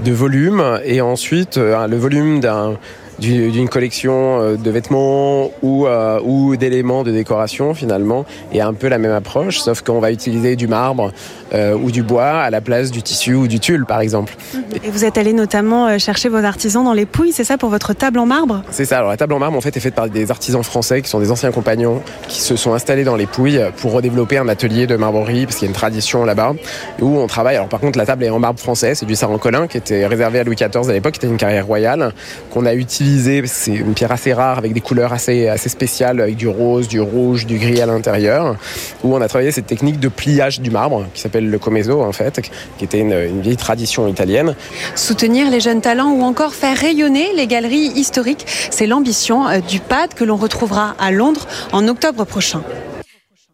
de 0.05 0.13
volume 0.13 0.81
et 0.85 1.01
ensuite 1.01 1.59
euh, 1.59 1.87
le 1.87 1.97
volume 1.97 2.41
d'un 2.41 2.77
d'une 3.19 3.69
collection 3.69 4.41
euh, 4.41 4.57
de 4.57 4.71
vêtements 4.71 5.51
ou, 5.63 5.87
euh, 5.87 6.21
ou 6.23 6.57
d'éléments 6.57 7.03
de 7.03 7.11
décoration 7.11 7.73
finalement 7.73 8.27
et 8.53 8.61
un 8.61 8.75
peu 8.75 8.89
la 8.89 8.99
même 8.99 9.13
approche 9.13 9.59
sauf 9.59 9.81
qu'on 9.81 10.01
va 10.01 10.13
utiliser 10.13 10.55
du 10.55 10.67
marbre 10.67 11.13
euh, 11.55 11.75
ou 11.75 11.91
du 11.91 12.03
bois 12.03 12.41
à 12.41 12.51
la 12.51 12.61
place 12.61 12.91
du 12.91 13.03
tissu 13.03 13.35
ou 13.35 13.49
du 13.49 13.61
tulle 13.61 13.87
par 13.87 14.01
exemple. 14.01 14.37
Et 14.85 14.91
vous 14.91 15.05
êtes 15.05 15.19
allé 15.19 15.33
notamment 15.33 15.99
chercher 15.99 16.29
vos 16.29 16.45
artisans 16.45 16.85
dans 16.85 16.93
les 16.93 17.07
Pouilles, 17.07 17.33
c'est 17.33 17.45
ça 17.45 17.59
pour 17.59 17.71
votre 17.71 17.93
table 17.93 18.19
en 18.19 18.27
marbre? 18.27 18.63
C'est 18.71 18.85
ça, 18.85 18.99
alors 18.99 19.11
la 19.11 19.17
table 19.17 19.35
en 19.35 19.39
marbre 19.39 19.57
en 19.57 19.61
fait 19.61 19.77
est 19.77 19.81
faite 19.81 19.95
par 19.95 20.09
des 20.09 20.31
artisans 20.31 20.63
français 20.63 21.03
qui 21.03 21.09
sont 21.09 21.21
des 21.21 21.31
anciens 21.31 21.51
compagnons 21.51 22.03
qui 22.29 22.41
se 22.41 22.57
sont 22.57 22.75
installés 22.75 23.05
dans 23.05 23.17
les 23.17 23.27
Pouilles 23.27 23.63
pour 23.79 23.93
redévelopper 23.93 24.39
un 24.39 24.49
atelier 24.49 24.87
de 24.87 24.97
marbrerie 24.97 25.47
parce 25.47 25.57
qu'il 25.57 25.67
y 25.67 25.69
a 25.69 25.71
une 25.71 25.77
tradition 25.77 26.25
là-bas 26.25 26.55
où 27.01 27.19
on 27.19 27.27
travaille. 27.27 27.57
Alors 27.57 27.69
par 27.69 27.81
contre 27.81 27.99
la 27.99 28.07
table 28.07 28.25
est 28.25 28.31
en 28.31 28.39
marbre 28.39 28.61
français, 28.61 28.95
c'est 28.95 29.07
du 29.07 29.15
Saran-Colin 29.15 29.67
qui 29.67 29.77
était 29.77 30.07
réservé 30.07 30.41
à 30.41 30.45
Louis 30.45 30.57
XIV 30.57 30.89
à 30.89 30.93
l'époque, 30.93 31.13
qui 31.13 31.19
était 31.19 31.27
une 31.27 31.37
carrière 31.37 31.67
royale 31.67 32.13
qu'on 32.51 32.67
a 32.67 32.75
utilisé 32.75 33.27
c'est 33.47 33.75
une 33.75 33.95
pierre 33.95 34.13
assez 34.13 34.33
rare 34.33 34.59
avec 34.59 34.73
des 34.73 34.81
couleurs 34.81 35.13
assez, 35.13 35.49
assez 35.49 35.69
spéciales, 35.69 36.21
avec 36.21 36.37
du 36.37 36.49
rose, 36.49 36.89
du 36.89 37.01
rouge, 37.01 37.47
du 37.47 37.59
gris 37.59 37.81
à 37.81 37.87
l'intérieur, 37.87 38.57
où 39.03 39.15
on 39.15 39.21
a 39.21 39.29
travaillé 39.29 39.51
cette 39.51 39.67
technique 39.67 40.01
de 40.01 40.09
pliage 40.09 40.61
du 40.61 40.71
marbre 40.71 41.07
qui 41.15 41.21
s'appelle 41.21 41.36
le 41.41 41.59
comezo 41.59 42.03
en 42.03 42.13
fait, 42.13 42.41
qui 42.79 42.85
était 42.85 43.01
une, 43.01 43.13
une 43.13 43.41
vieille 43.41 43.57
tradition 43.57 44.09
italienne. 44.09 44.55
Soutenir 44.95 45.51
les 45.51 45.61
jeunes 45.61 45.81
talents 45.81 46.11
ou 46.11 46.23
encore 46.23 46.55
faire 46.55 46.77
rayonner 46.77 47.33
les 47.35 47.47
galeries 47.47 47.93
historiques, 47.95 48.47
c'est 48.71 48.87
l'ambition 48.87 49.47
euh, 49.47 49.61
du 49.61 49.81
PAD 49.81 50.15
que 50.15 50.25
l'on 50.25 50.37
retrouvera 50.37 50.95
à 50.99 51.11
Londres 51.11 51.47
en 51.73 51.89
octobre 51.89 52.25
prochain. 52.25 52.63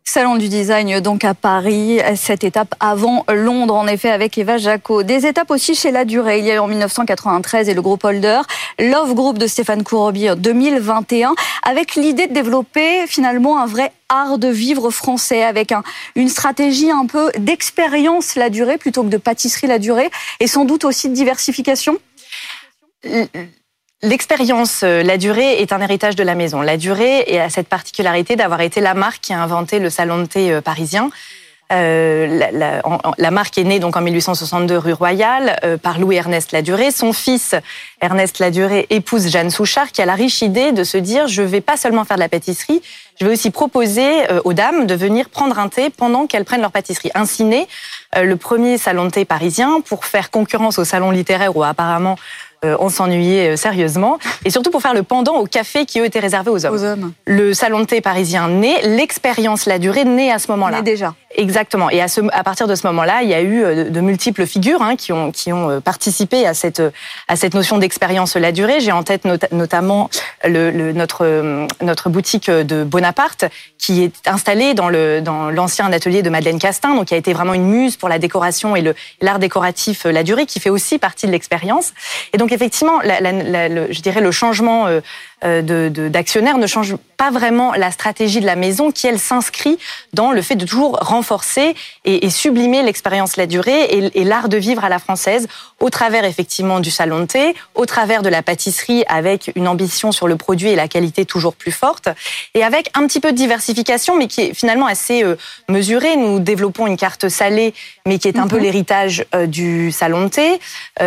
Salon 0.04 0.36
du 0.36 0.48
design 0.48 1.00
donc 1.00 1.24
à 1.24 1.32
Paris, 1.32 2.00
cette 2.16 2.44
étape 2.44 2.74
avant 2.80 3.24
Londres 3.32 3.74
en 3.74 3.86
effet 3.86 4.10
avec 4.10 4.36
Eva 4.36 4.58
Jaco. 4.58 5.04
Des 5.04 5.26
étapes 5.26 5.50
aussi 5.50 5.74
chez 5.74 5.90
La 5.90 6.04
Durée, 6.04 6.40
il 6.40 6.44
y 6.44 6.50
a 6.50 6.56
eu 6.56 6.58
en 6.58 6.66
1993 6.66 7.68
et 7.68 7.74
le 7.74 7.80
groupe 7.80 8.04
Holder, 8.04 8.40
Love 8.78 9.14
Group 9.14 9.38
de 9.38 9.46
Stéphane 9.46 9.84
Courrobier 9.84 10.32
en 10.32 10.36
2021 10.36 11.34
avec 11.62 11.94
l'idée 11.94 12.26
de 12.26 12.34
développer 12.34 13.06
finalement 13.06 13.60
un 13.60 13.66
vrai 13.66 13.92
art 14.08 14.38
de 14.38 14.48
vivre 14.48 14.90
français 14.90 15.44
avec 15.44 15.72
un, 15.72 15.82
une 16.16 16.28
stratégie 16.28 16.90
un 16.90 17.06
peu 17.06 17.30
d'expérience 17.38 18.34
La 18.34 18.50
Durée 18.50 18.78
plutôt 18.78 19.04
que 19.04 19.08
de 19.08 19.18
pâtisserie 19.18 19.68
La 19.68 19.78
Durée 19.78 20.10
et 20.40 20.48
sans 20.48 20.64
doute 20.64 20.84
aussi 20.84 21.08
de 21.08 21.14
diversification. 21.14 21.96
L'expérience, 24.04 24.80
euh, 24.82 25.04
la 25.04 25.16
durée 25.16 25.60
est 25.60 25.72
un 25.72 25.80
héritage 25.80 26.16
de 26.16 26.24
la 26.24 26.34
maison. 26.34 26.60
La 26.60 26.76
durée 26.76 27.38
a 27.38 27.48
cette 27.50 27.68
particularité 27.68 28.34
d'avoir 28.34 28.60
été 28.60 28.80
la 28.80 28.94
marque 28.94 29.20
qui 29.20 29.32
a 29.32 29.40
inventé 29.40 29.78
le 29.78 29.90
salon 29.90 30.18
de 30.18 30.24
thé 30.26 30.50
euh, 30.50 30.60
parisien. 30.60 31.10
Euh, 31.72 32.82
la, 33.16 33.30
marque 33.30 33.56
est 33.56 33.64
née 33.64 33.78
donc 33.78 33.96
en 33.96 34.02
1862 34.02 34.76
rue 34.76 34.92
Royale 34.92 35.58
par 35.82 35.98
Louis 35.98 36.16
Ernest 36.16 36.52
Ladurée. 36.52 36.90
Son 36.90 37.14
fils 37.14 37.54
Ernest 38.02 38.40
Ladurée 38.40 38.86
épouse 38.90 39.30
Jeanne 39.30 39.48
Souchard 39.48 39.90
qui 39.90 40.02
a 40.02 40.04
la 40.04 40.14
riche 40.14 40.42
idée 40.42 40.72
de 40.72 40.84
se 40.84 40.98
dire 40.98 41.28
je 41.28 41.40
vais 41.40 41.62
pas 41.62 41.78
seulement 41.78 42.04
faire 42.04 42.18
de 42.18 42.20
la 42.20 42.28
pâtisserie, 42.28 42.82
je 43.18 43.24
vais 43.24 43.32
aussi 43.32 43.50
proposer 43.50 44.10
aux 44.44 44.52
dames 44.52 44.86
de 44.86 44.94
venir 44.94 45.30
prendre 45.30 45.58
un 45.58 45.68
thé 45.68 45.88
pendant 45.88 46.26
qu'elles 46.26 46.44
prennent 46.44 46.60
leur 46.60 46.72
pâtisserie. 46.72 47.10
Ainsi 47.14 47.42
naît 47.44 47.66
le 48.20 48.36
premier 48.36 48.76
salon 48.76 49.06
de 49.06 49.10
thé 49.10 49.24
parisien 49.24 49.80
pour 49.80 50.04
faire 50.04 50.30
concurrence 50.30 50.78
au 50.78 50.84
salon 50.84 51.10
littéraire 51.10 51.56
où 51.56 51.62
apparemment 51.62 52.18
euh, 52.18 52.51
on 52.78 52.88
s'ennuyait 52.88 53.50
euh, 53.50 53.56
sérieusement. 53.56 54.18
Et 54.44 54.50
surtout 54.50 54.70
pour 54.70 54.82
faire 54.82 54.94
le 54.94 55.02
pendant 55.02 55.36
au 55.36 55.46
café 55.46 55.84
qui, 55.84 56.00
eux, 56.00 56.04
était 56.04 56.20
réservé 56.20 56.50
aux 56.50 56.64
hommes. 56.64 57.12
Le 57.26 57.54
salon 57.54 57.80
de 57.80 57.84
thé 57.84 58.00
parisien 58.00 58.48
naît, 58.48 58.82
l'expérience, 58.82 59.66
la 59.66 59.78
durée 59.78 60.04
naît 60.04 60.30
à 60.30 60.38
ce 60.38 60.50
moment-là. 60.52 60.82
déjà. 60.82 61.14
Exactement. 61.34 61.90
Et 61.90 62.00
à, 62.00 62.08
ce, 62.08 62.20
à 62.32 62.44
partir 62.44 62.66
de 62.66 62.74
ce 62.74 62.86
moment-là, 62.88 63.22
il 63.22 63.28
y 63.28 63.34
a 63.34 63.40
eu 63.40 63.62
euh, 63.62 63.90
de, 63.90 64.00
multiples 64.00 64.46
figures 64.46 64.82
hein, 64.82 64.96
qui, 64.96 65.12
ont, 65.12 65.30
qui 65.30 65.52
ont 65.52 65.80
participé 65.80 66.46
à 66.46 66.54
cette, 66.54 66.82
à 67.28 67.36
cette 67.36 67.54
notion 67.54 67.78
d'expérience 67.78 68.36
la 68.36 68.52
durée. 68.52 68.80
J'ai 68.80 68.92
en 68.92 69.02
tête 69.02 69.24
notamment 69.52 70.10
le, 70.44 70.92
notre, 70.92 71.66
notre 71.80 72.10
boutique 72.10 72.50
de 72.50 72.84
Bonaparte, 72.84 73.44
qui 73.78 74.02
est 74.02 74.28
installée 74.28 74.74
dans 74.74 74.88
le 74.88 75.20
dans 75.20 75.50
l'ancien 75.50 75.92
atelier 75.92 76.22
de 76.22 76.30
Madeleine 76.30 76.58
Castin, 76.58 76.94
donc 76.94 77.06
qui 77.06 77.14
a 77.14 77.16
été 77.16 77.32
vraiment 77.32 77.54
une 77.54 77.66
muse 77.66 77.96
pour 77.96 78.08
la 78.08 78.18
décoration 78.18 78.76
et 78.76 78.94
l'art 79.20 79.38
décoratif 79.38 80.04
la 80.04 80.22
durée, 80.22 80.46
qui 80.46 80.60
fait 80.60 80.70
aussi 80.70 80.98
partie 80.98 81.26
de 81.26 81.32
l'expérience. 81.32 81.92
Et 82.32 82.38
donc 82.38 82.52
effectivement, 82.52 83.00
la, 83.02 83.20
la, 83.20 83.68
le, 83.68 83.92
je 83.92 84.00
dirais 84.00 84.20
le 84.20 84.30
changement 84.30 84.86
euh, 84.86 85.00
euh, 85.44 85.90
d'actionnaire 86.08 86.58
ne 86.58 86.66
change 86.66 86.96
pas 87.16 87.30
vraiment 87.30 87.72
la 87.72 87.90
stratégie 87.90 88.40
de 88.40 88.46
la 88.46 88.56
maison 88.56 88.90
qui, 88.90 89.06
elle, 89.06 89.18
s'inscrit 89.18 89.78
dans 90.12 90.32
le 90.32 90.42
fait 90.42 90.56
de 90.56 90.64
toujours 90.64 90.98
renforcer 91.00 91.74
et, 92.04 92.26
et 92.26 92.30
sublimer 92.30 92.82
l'expérience 92.82 93.36
la 93.36 93.46
durée 93.46 93.82
et, 93.84 94.20
et 94.20 94.24
l'art 94.24 94.48
de 94.48 94.56
vivre 94.56 94.84
à 94.84 94.88
la 94.88 94.98
française 94.98 95.48
au 95.80 95.90
travers 95.90 96.24
effectivement 96.24 96.80
du 96.80 96.90
salon 96.90 97.20
de 97.20 97.26
thé, 97.26 97.54
au 97.74 97.86
travers 97.86 98.22
de 98.22 98.28
la 98.28 98.42
pâtisserie 98.42 99.04
avec 99.08 99.52
une 99.56 99.68
ambition 99.68 100.12
sur 100.12 100.28
le 100.28 100.36
produit 100.36 100.70
et 100.70 100.76
la 100.76 100.88
qualité 100.88 101.24
toujours 101.24 101.54
plus 101.54 101.72
forte 101.72 102.08
et 102.54 102.62
avec 102.64 102.90
un 102.94 103.06
petit 103.06 103.20
peu 103.20 103.32
de 103.32 103.36
diversification 103.36 104.16
mais 104.16 104.28
qui 104.28 104.42
est 104.42 104.54
finalement 104.54 104.86
assez 104.86 105.24
euh, 105.24 105.36
mesurée. 105.68 106.16
Nous 106.16 106.40
développons 106.40 106.86
une 106.86 106.96
carte 106.96 107.28
salée 107.28 107.74
mais 108.06 108.18
qui 108.18 108.28
est 108.28 108.38
un 108.38 108.48
peu 108.48 108.56
mhm. 108.56 108.62
l'héritage 108.62 109.24
du 109.46 109.92
salon 109.92 110.22
de 110.22 110.28
thé. 110.28 110.60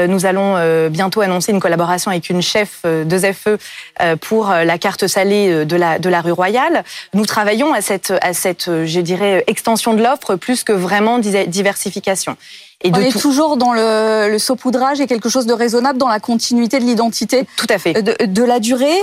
nous 0.07 0.25
allons 0.25 0.89
bientôt 0.89 1.21
annoncer 1.21 1.51
une 1.51 1.59
collaboration 1.59 2.11
avec 2.11 2.29
une 2.29 2.41
chef 2.41 2.83
de 2.83 3.17
ZFE 3.17 3.57
pour 4.27 4.49
la 4.49 4.77
carte 4.77 5.07
salée 5.07 5.65
de 5.65 5.75
la, 5.75 5.99
de 5.99 6.09
la 6.09 6.21
rue 6.21 6.31
Royale. 6.31 6.83
Nous 7.13 7.25
travaillons 7.25 7.73
à 7.73 7.81
cette, 7.81 8.13
à 8.21 8.33
cette 8.33 8.69
je 8.85 8.99
dirais, 8.99 9.43
extension 9.47 9.93
de 9.93 10.01
l'offre 10.01 10.35
plus 10.35 10.63
que 10.63 10.73
vraiment 10.73 11.19
diversification. 11.19 12.37
Et 12.83 12.91
On 12.93 12.99
est 12.99 13.17
toujours 13.17 13.57
dans 13.57 13.73
le, 13.73 14.29
le, 14.29 14.39
saupoudrage 14.39 14.99
et 14.99 15.07
quelque 15.07 15.29
chose 15.29 15.45
de 15.45 15.53
raisonnable 15.53 15.97
dans 15.97 16.07
la 16.07 16.19
continuité 16.19 16.79
de 16.79 16.83
l'identité. 16.83 17.47
Tout 17.57 17.67
à 17.69 17.77
fait. 17.77 18.01
De, 18.01 18.25
de, 18.25 18.43
la 18.43 18.59
durée. 18.59 18.97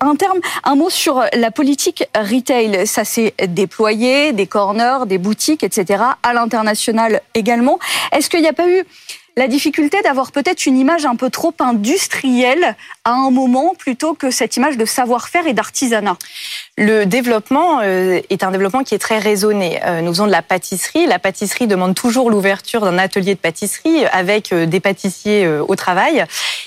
Un 0.00 0.14
terme, 0.14 0.38
un 0.62 0.74
mot 0.76 0.90
sur 0.90 1.24
la 1.32 1.50
politique 1.50 2.04
retail. 2.14 2.86
Ça 2.86 3.04
s'est 3.04 3.34
déployé, 3.48 4.32
des 4.32 4.46
corners, 4.46 5.06
des 5.06 5.18
boutiques, 5.18 5.64
etc. 5.64 6.02
À 6.22 6.32
l'international 6.32 7.22
également. 7.34 7.78
Est-ce 8.12 8.28
qu'il 8.28 8.40
n'y 8.40 8.48
a 8.48 8.52
pas 8.52 8.68
eu 8.68 8.84
la 9.36 9.48
difficulté 9.48 10.00
d'avoir 10.02 10.30
peut-être 10.30 10.66
une 10.66 10.78
image 10.78 11.06
un 11.06 11.16
peu 11.16 11.28
trop 11.28 11.52
industrielle 11.58 12.76
à 13.04 13.12
un 13.12 13.30
moment 13.30 13.74
plutôt 13.76 14.14
que 14.14 14.30
cette 14.30 14.56
image 14.56 14.76
de 14.76 14.84
savoir-faire 14.84 15.46
et 15.46 15.52
d'artisanat 15.52 16.16
Le 16.78 17.04
développement 17.04 17.80
euh, 17.82 18.20
est 18.30 18.44
un 18.44 18.52
développement 18.52 18.84
qui 18.84 18.94
est 18.94 18.98
très 18.98 19.18
raisonné. 19.18 19.80
Euh, 19.84 20.02
nous 20.02 20.12
faisons 20.12 20.26
de 20.26 20.30
la 20.30 20.42
pâtisserie. 20.42 21.06
La 21.06 21.18
pâtisserie 21.18 21.66
demande 21.66 21.96
toujours 21.96 22.30
l'ouverture 22.30 22.82
d'un 22.82 22.96
atelier 22.96 23.34
de 23.34 23.40
pâtisserie 23.40 24.06
avec 24.12 24.52
euh, 24.52 24.66
des 24.66 24.78
pâtissiers 24.78 25.48
au 25.48 25.74
travail. 25.74 26.24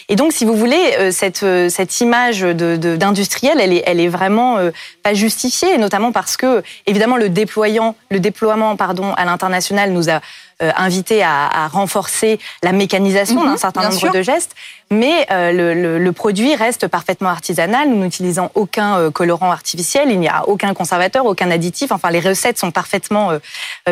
Et 0.10 0.16
donc, 0.16 0.34
si 0.34 0.44
vous 0.44 0.56
voulez, 0.56 1.12
cette, 1.12 1.46
cette 1.70 2.02
image 2.02 2.42
d'industriel, 2.42 3.60
elle 3.60 3.74
est, 3.74 3.84
elle 3.86 4.00
est 4.00 4.08
vraiment 4.08 4.58
pas 5.04 5.14
justifiée, 5.14 5.78
notamment 5.78 6.12
parce 6.12 6.38
que, 6.38 6.64
évidemment, 6.86 7.18
le, 7.18 7.30
déployant, 7.30 7.96
le 8.10 8.20
déploiement 8.20 8.76
pardon, 8.76 9.14
à 9.14 9.26
l'international 9.26 9.92
nous 9.92 10.10
a 10.10 10.22
invité 10.60 11.24
à, 11.24 11.48
à, 11.48 11.68
renforcer 11.68 12.40
la 12.64 12.72
mécanisation 12.72 13.44
d'un 13.44 13.52
mhm, 13.52 13.58
certain 13.58 13.90
nombre 13.90 14.12
de 14.12 14.22
gestes, 14.22 14.56
mais 14.90 15.28
euh, 15.32 15.52
le, 15.52 15.74
le, 15.74 16.00
le, 16.00 16.12
produit 16.12 16.56
reste 16.56 16.88
parfaitement 16.88 17.30
artisanal. 17.30 17.90
Nous 17.90 17.98
n'utilisons 17.98 18.50
aucun 18.56 18.98
euh, 18.98 19.12
colorant 19.12 19.52
artificiel, 19.52 20.10
il 20.10 20.20
n'y 20.20 20.30
a 20.30 20.48
aucun 20.48 20.74
conservateur, 20.74 21.26
aucun 21.26 21.52
additif. 21.52 21.92
Enfin, 21.92 22.10
les 22.10 22.20
recettes 22.20 22.58
sont 22.58 22.72
parfaitement, 22.72 23.32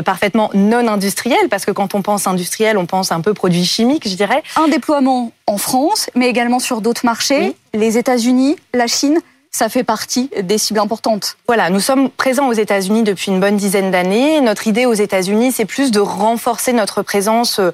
parfaitement 0.04 0.50
non 0.54 0.88
industrielles, 0.88 1.50
parce 1.50 1.66
que 1.66 1.72
quand 1.72 1.94
on 1.94 2.02
pense 2.02 2.28
industriel, 2.28 2.78
on 2.78 2.86
pense 2.86 3.12
un 3.12 3.22
peu 3.22 3.34
produit 3.34 3.66
chimique, 3.66 4.08
je 4.08 4.16
dirais. 4.16 4.42
Un 4.56 4.68
déploiement 4.68 5.32
en 5.48 5.58
France, 5.58 6.10
mais 6.16 6.28
également 6.28 6.60
sur 6.60 6.82
d'autres 6.82 7.06
marchés, 7.06 7.56
les 7.74 7.98
États-Unis, 7.98 8.56
la 8.74 8.88
Chine 8.88 9.20
ça 9.56 9.70
fait 9.70 9.86
partie 9.86 10.30
des 10.42 10.58
cibles 10.58 10.80
importantes. 10.80 11.38
Voilà, 11.48 11.70
nous 11.70 11.80
sommes 11.80 12.10
présents 12.10 12.50
aux 12.50 12.54
États-Unis 12.54 13.04
depuis 13.04 13.32
une 13.32 13.40
bonne 13.40 13.56
dizaine 13.56 13.90
d'années. 13.90 14.42
Notre 14.42 14.68
idée 14.68 14.86
aux 14.86 14.94
États-Unis, 14.94 15.54
c'est 15.54 15.64
plus 15.64 15.92
de 15.92 16.02
renforcer 16.02 16.74
notre 16.74 17.04
présence 17.04 17.60
euh, 17.60 17.72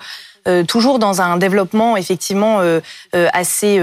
euh, 0.47 0.63
toujours 0.63 0.97
dans 0.97 1.21
un 1.21 1.37
développement 1.37 1.97
effectivement 1.97 2.61
euh, 2.61 2.79
assez 3.31 3.79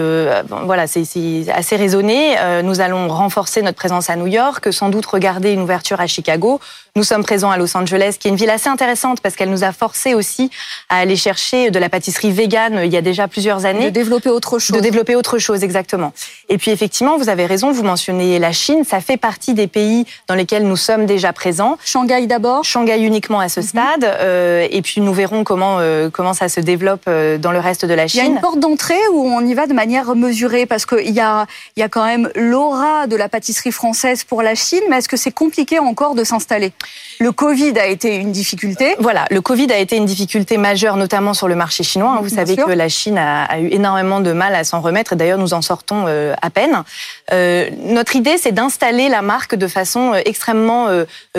voilà 0.48 0.88
c'est 0.88 1.46
assez 1.54 1.76
raisonné. 1.76 2.34
nous 2.64 2.80
allons 2.80 3.06
renforcer 3.06 3.62
notre 3.62 3.76
présence 3.76 4.10
à 4.10 4.16
New 4.16 4.26
York, 4.26 4.72
sans 4.72 4.88
doute 4.88 5.06
regarder 5.06 5.52
une 5.52 5.60
ouverture 5.60 6.00
à 6.00 6.08
Chicago. 6.08 6.60
Nous 6.98 7.04
sommes 7.04 7.22
présents 7.22 7.52
à 7.52 7.56
Los 7.56 7.76
Angeles, 7.76 8.16
qui 8.18 8.26
est 8.26 8.32
une 8.32 8.36
ville 8.36 8.50
assez 8.50 8.68
intéressante 8.68 9.20
parce 9.20 9.36
qu'elle 9.36 9.50
nous 9.50 9.62
a 9.62 9.70
forcé 9.70 10.14
aussi 10.14 10.50
à 10.88 10.96
aller 10.96 11.14
chercher 11.14 11.70
de 11.70 11.78
la 11.78 11.88
pâtisserie 11.88 12.32
végane 12.32 12.80
il 12.84 12.92
y 12.92 12.96
a 12.96 13.02
déjà 13.02 13.28
plusieurs 13.28 13.66
années. 13.66 13.84
De 13.84 13.90
développer 13.90 14.30
autre 14.30 14.58
chose. 14.58 14.76
De 14.76 14.82
développer 14.82 15.14
autre 15.14 15.38
chose, 15.38 15.62
exactement. 15.62 16.12
Et 16.48 16.58
puis 16.58 16.72
effectivement, 16.72 17.16
vous 17.16 17.28
avez 17.28 17.46
raison, 17.46 17.70
vous 17.70 17.84
mentionnez 17.84 18.40
la 18.40 18.50
Chine, 18.50 18.82
ça 18.82 19.00
fait 19.00 19.16
partie 19.16 19.54
des 19.54 19.68
pays 19.68 20.06
dans 20.26 20.34
lesquels 20.34 20.66
nous 20.66 20.76
sommes 20.76 21.06
déjà 21.06 21.32
présents. 21.32 21.78
Shanghai 21.84 22.26
d'abord. 22.26 22.64
Shanghai 22.64 23.00
uniquement 23.00 23.38
à 23.38 23.48
ce 23.48 23.60
mhm. 23.60 23.66
stade, 23.66 24.04
euh, 24.04 24.66
et 24.68 24.82
puis 24.82 25.00
nous 25.00 25.12
verrons 25.12 25.44
comment 25.44 25.78
comment 26.12 26.34
ça 26.34 26.48
se 26.48 26.58
développe 26.58 27.02
euh, 27.06 27.38
dans 27.38 27.52
le 27.52 27.60
reste 27.60 27.84
de 27.84 27.94
la 27.94 28.08
Chine. 28.08 28.22
Il 28.22 28.24
y 28.24 28.28
a 28.28 28.32
une 28.32 28.40
porte 28.40 28.58
d'entrée 28.58 28.98
où 29.12 29.24
on 29.24 29.46
y 29.46 29.54
va 29.54 29.68
de 29.68 29.72
manière 29.72 30.16
mesurée 30.16 30.66
parce 30.66 30.84
qu'il 30.84 31.14
y 31.14 31.20
a, 31.20 31.46
il 31.76 31.80
y 31.80 31.84
a 31.84 31.88
quand 31.88 32.04
même 32.04 32.28
l'aura 32.34 33.06
de 33.06 33.14
la 33.14 33.28
pâtisserie 33.28 33.70
française 33.70 34.24
pour 34.24 34.42
la 34.42 34.56
Chine, 34.56 34.82
mais 34.90 34.96
est-ce 34.96 35.08
que 35.08 35.16
c'est 35.16 35.30
compliqué 35.30 35.78
encore 35.78 36.16
de 36.16 36.24
s'installer? 36.24 36.72
Le 37.20 37.32
Covid 37.32 37.76
a 37.78 37.86
été 37.86 38.14
une 38.14 38.30
difficulté. 38.30 38.94
Voilà, 39.00 39.26
le 39.30 39.40
Covid 39.40 39.72
a 39.72 39.78
été 39.78 39.96
une 39.96 40.06
difficulté 40.06 40.56
majeure, 40.56 40.96
notamment 40.96 41.34
sur 41.34 41.48
le 41.48 41.56
marché 41.56 41.82
chinois. 41.82 42.18
Vous 42.22 42.28
savez 42.28 42.56
que 42.56 42.70
la 42.70 42.88
Chine 42.88 43.18
a, 43.18 43.58
eu 43.58 43.68
énormément 43.72 44.20
de 44.20 44.32
mal 44.32 44.54
à 44.54 44.62
s'en 44.62 44.80
remettre, 44.80 45.14
et 45.14 45.16
d'ailleurs 45.16 45.38
nous 45.38 45.52
en 45.52 45.62
sortons 45.62 46.04
euh, 46.06 46.34
à 46.42 46.50
peine. 46.50 46.84
Euh, 47.32 47.70
notre 47.82 48.14
idée, 48.14 48.38
c'est 48.38 48.52
d'installer 48.52 49.08
la 49.08 49.22
marque 49.22 49.56
de 49.56 49.66
façon 49.66 50.14
extrêmement 50.24 50.86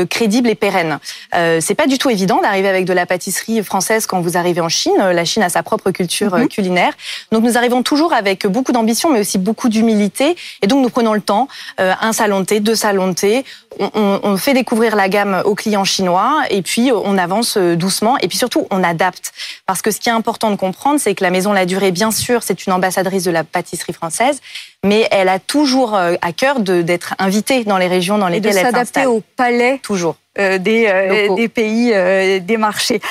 crédible 0.09 0.49
et 0.49 0.55
pérenne. 0.55 0.99
c'est 1.33 1.75
pas 1.75 1.87
du 1.87 1.97
tout 1.97 2.09
évident 2.09 2.41
d'arriver 2.41 2.67
avec 2.67 2.85
de 2.85 2.93
la 2.93 3.05
pâtisserie 3.05 3.63
française 3.63 4.05
quand 4.05 4.21
vous 4.21 4.37
arrivez 4.37 4.61
en 4.61 4.69
Chine. 4.69 4.97
La 4.97 5.25
Chine 5.25 5.43
a 5.43 5.49
sa 5.49 5.63
propre 5.63 5.91
culture 5.91 6.35
mhm. 6.35 6.47
culinaire. 6.47 6.93
Donc 7.31 7.43
nous 7.43 7.57
arrivons 7.57 7.83
toujours 7.83 8.13
avec 8.13 8.47
beaucoup 8.47 8.71
d'ambition, 8.71 9.11
mais 9.11 9.19
aussi 9.19 9.37
beaucoup 9.37 9.69
d'humilité. 9.69 10.35
Et 10.61 10.67
donc 10.67 10.81
nous 10.81 10.89
prenons 10.89 11.13
le 11.13 11.21
temps, 11.21 11.47
euh, 11.79 11.93
un 12.01 12.13
salon 12.13 12.41
de 12.41 12.45
thé, 12.45 12.59
deux 12.59 12.75
salons 12.75 13.07
de 13.07 13.13
thé. 13.13 13.45
On, 13.79 14.19
on, 14.23 14.37
fait 14.37 14.53
découvrir 14.53 14.95
la 14.95 15.09
gamme 15.09 15.28
aux 15.45 15.55
clients 15.55 15.85
chinois 15.85 16.43
et 16.49 16.61
puis 16.61 16.91
on 16.93 17.17
avance 17.17 17.57
euh, 17.57 17.75
doucement. 17.75 18.17
Et 18.19 18.27
puis 18.27 18.37
surtout, 18.37 18.67
on 18.71 18.83
adapte. 18.83 19.31
Parce 19.65 19.81
que 19.81 19.91
ce 19.91 19.99
qui 19.99 20.09
est 20.09 20.13
important 20.13 20.51
de 20.51 20.55
comprendre, 20.55 20.99
c'est 20.99 21.15
que 21.15 21.23
la 21.23 21.29
Maison 21.29 21.53
La 21.53 21.65
Durée, 21.65 21.91
bien 21.91 22.11
sûr, 22.11 22.43
c'est 22.43 22.65
une 22.65 22.73
ambassadrice 22.73 23.23
de 23.23 23.31
la 23.31 23.43
pâtisserie 23.43 23.93
française, 23.93 24.41
mais 24.83 25.07
elle 25.11 25.29
a 25.29 25.39
toujours 25.39 25.95
euh, 25.95 26.15
à 26.21 26.33
cœur 26.33 26.59
d'être 26.59 27.15
invitée 27.19 27.63
dans 27.63 27.77
les 27.77 27.87
régions 27.87 28.17
dans 28.17 28.27
lesquelles 28.27 28.57
elle 28.57 28.63
s'installe. 28.65 28.85
s'adapter 28.87 29.05
au 29.07 29.21
palais 29.35 29.79
toujours. 29.83 30.15
des, 30.37 31.29
des 31.35 31.49
pays, 31.49 31.91
des 32.41 32.57
marchés. 32.57 33.01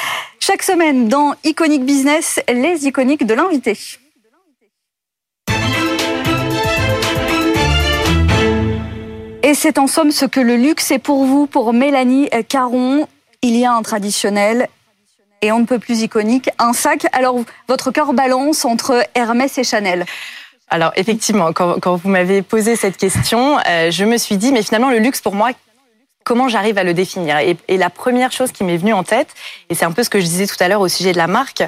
Chaque 0.41 0.63
semaine 0.63 1.09
dans 1.09 1.35
Iconic 1.45 1.85
Business, 1.85 2.41
les 2.49 2.87
iconiques 2.87 3.27
de 3.27 3.35
l'invité. 3.35 3.77
Et 9.49 9.55
c'est 9.55 9.79
en 9.79 9.87
somme 9.87 10.11
ce 10.11 10.27
que 10.27 10.41
le 10.41 10.57
luxe 10.57 10.91
est 10.91 10.99
pour 10.99 11.25
vous, 11.25 11.47
pour 11.47 11.73
Mélanie 11.73 12.29
Caron. 12.51 13.09
Il 13.41 13.57
y 13.57 13.65
a 13.65 13.73
un 13.73 13.81
traditionnel 13.81 14.69
et 15.41 15.53
on 15.53 15.61
ne 15.61 15.65
peut 15.65 15.79
plus 15.79 16.03
iconique, 16.03 16.51
un 16.59 16.75
sac. 16.75 17.07
Alors, 17.15 17.35
votre 17.67 17.91
cœur 17.91 18.13
balance 18.13 18.67
entre 18.67 19.03
Hermès 19.15 19.57
et 19.57 19.65
Chanel. 19.65 20.05
Alors 20.69 20.93
effectivement, 20.97 21.55
quand, 21.55 21.97
vous 21.97 22.11
m'avez 22.11 22.43
posé 22.43 22.77
cette 22.77 22.99
question, 22.99 23.59
euh, 23.67 23.91
je 23.91 24.05
me 24.05 24.19
suis 24.19 24.37
dit, 24.37 24.53
mais 24.53 24.61
finalement 24.63 24.91
le 24.91 24.99
luxe 24.99 25.23
pour 25.23 25.35
moi, 25.35 25.53
comment 26.25 26.49
j'arrive 26.49 26.77
à 26.77 26.85
le 26.85 26.93
définir? 26.93 27.39
Et, 27.39 27.57
la 27.79 27.89
première 27.89 28.33
chose 28.33 28.53
qui 28.53 28.65
m'est 28.65 28.77
venue 28.77 28.93
en 28.93 29.03
tête, 29.03 29.29
et 29.71 29.75
c'est 29.75 29.87
un 29.87 29.93
peu 29.93 30.03
ce 30.03 30.11
que 30.11 30.21
je 30.21 30.27
disais 30.27 30.47
tout 30.47 30.63
à 30.63 30.69
l'heure 30.69 30.83
au 30.83 30.89
sujet 30.89 31.13
de 31.13 31.17
la 31.17 31.27
marque, 31.27 31.63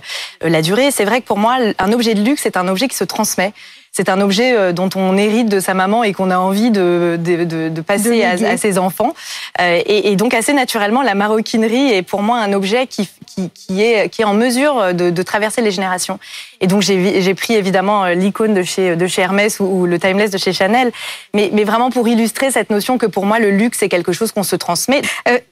euh, 0.44 0.50
la 0.50 0.60
durée, 0.60 0.90
c'est 0.90 1.06
vrai 1.06 1.22
que 1.22 1.26
pour 1.26 1.38
moi, 1.38 1.56
un 1.78 1.92
objet 1.92 2.12
de 2.12 2.20
luxe, 2.20 2.42
c'est 2.42 2.58
un 2.58 2.68
objet 2.68 2.88
qui 2.88 2.96
se 2.96 3.04
transmet 3.04 3.54
c'est 3.92 4.09
un 4.09 4.20
objet 4.20 4.56
euh, 4.56 4.73
dont 4.73 4.88
on 4.94 5.16
hérite 5.16 5.49
de 5.49 5.59
sa 5.59 5.75
maman 5.75 6.04
et 6.04 6.12
qu'on 6.12 6.30
a 6.30 6.38
envie 6.38 6.70
de, 6.70 7.18
de, 7.18 7.44
de, 7.44 7.68
de 7.68 7.80
passer 7.80 8.23
à, 8.23 8.56
ses 8.56 8.78
enfants. 8.78 9.14
Euh, 9.61 9.80
et, 9.85 10.12
et, 10.12 10.16
donc 10.16 10.32
assez 10.32 10.52
naturellement, 10.52 11.02
la 11.02 11.14
maroquinerie 11.14 11.92
est 11.92 12.02
pour 12.02 12.23
moi 12.23 12.38
un 12.38 12.52
objet 12.52 12.87
qui, 12.87 13.09
qui, 13.26 13.50
qui 13.50 13.82
est, 13.82 14.09
qui 14.09 14.23
est 14.23 14.25
en 14.25 14.35
mesure 14.35 14.94
de, 14.94 15.11
de 15.11 15.23
traverser 15.23 15.61
les 15.61 15.73
générations. 15.73 16.20
Et 16.61 16.66
donc 16.66 16.82
j'ai 16.82 17.35
pris 17.35 17.54
évidemment 17.54 18.04
euh, 18.04 18.14
l'icône 18.14 18.54
de 18.54 18.62
chez, 18.62 18.94
de 18.94 19.06
chez 19.06 19.23
Hermès 19.23 19.59
ou, 19.61 19.87
le 19.87 19.99
timeless 19.99 20.30
de 20.30 20.38
chez 20.38 20.52
Chanel, 20.52 20.92
mais, 21.35 21.50
mais 21.52 21.64
vraiment 21.64 21.90
pour 21.90 22.06
illustrer 22.06 22.50
cette 22.50 22.70
notion 22.70 22.97
que 22.97 23.06
pour 23.06 23.25
moi 23.25 23.38
le 23.38 23.50
luxe 23.50 23.78
c'est 23.80 23.88
quelque 23.88 24.12
chose 24.12 24.30
qu'on 24.30 24.42
se 24.42 24.56
transmet. 24.56 25.00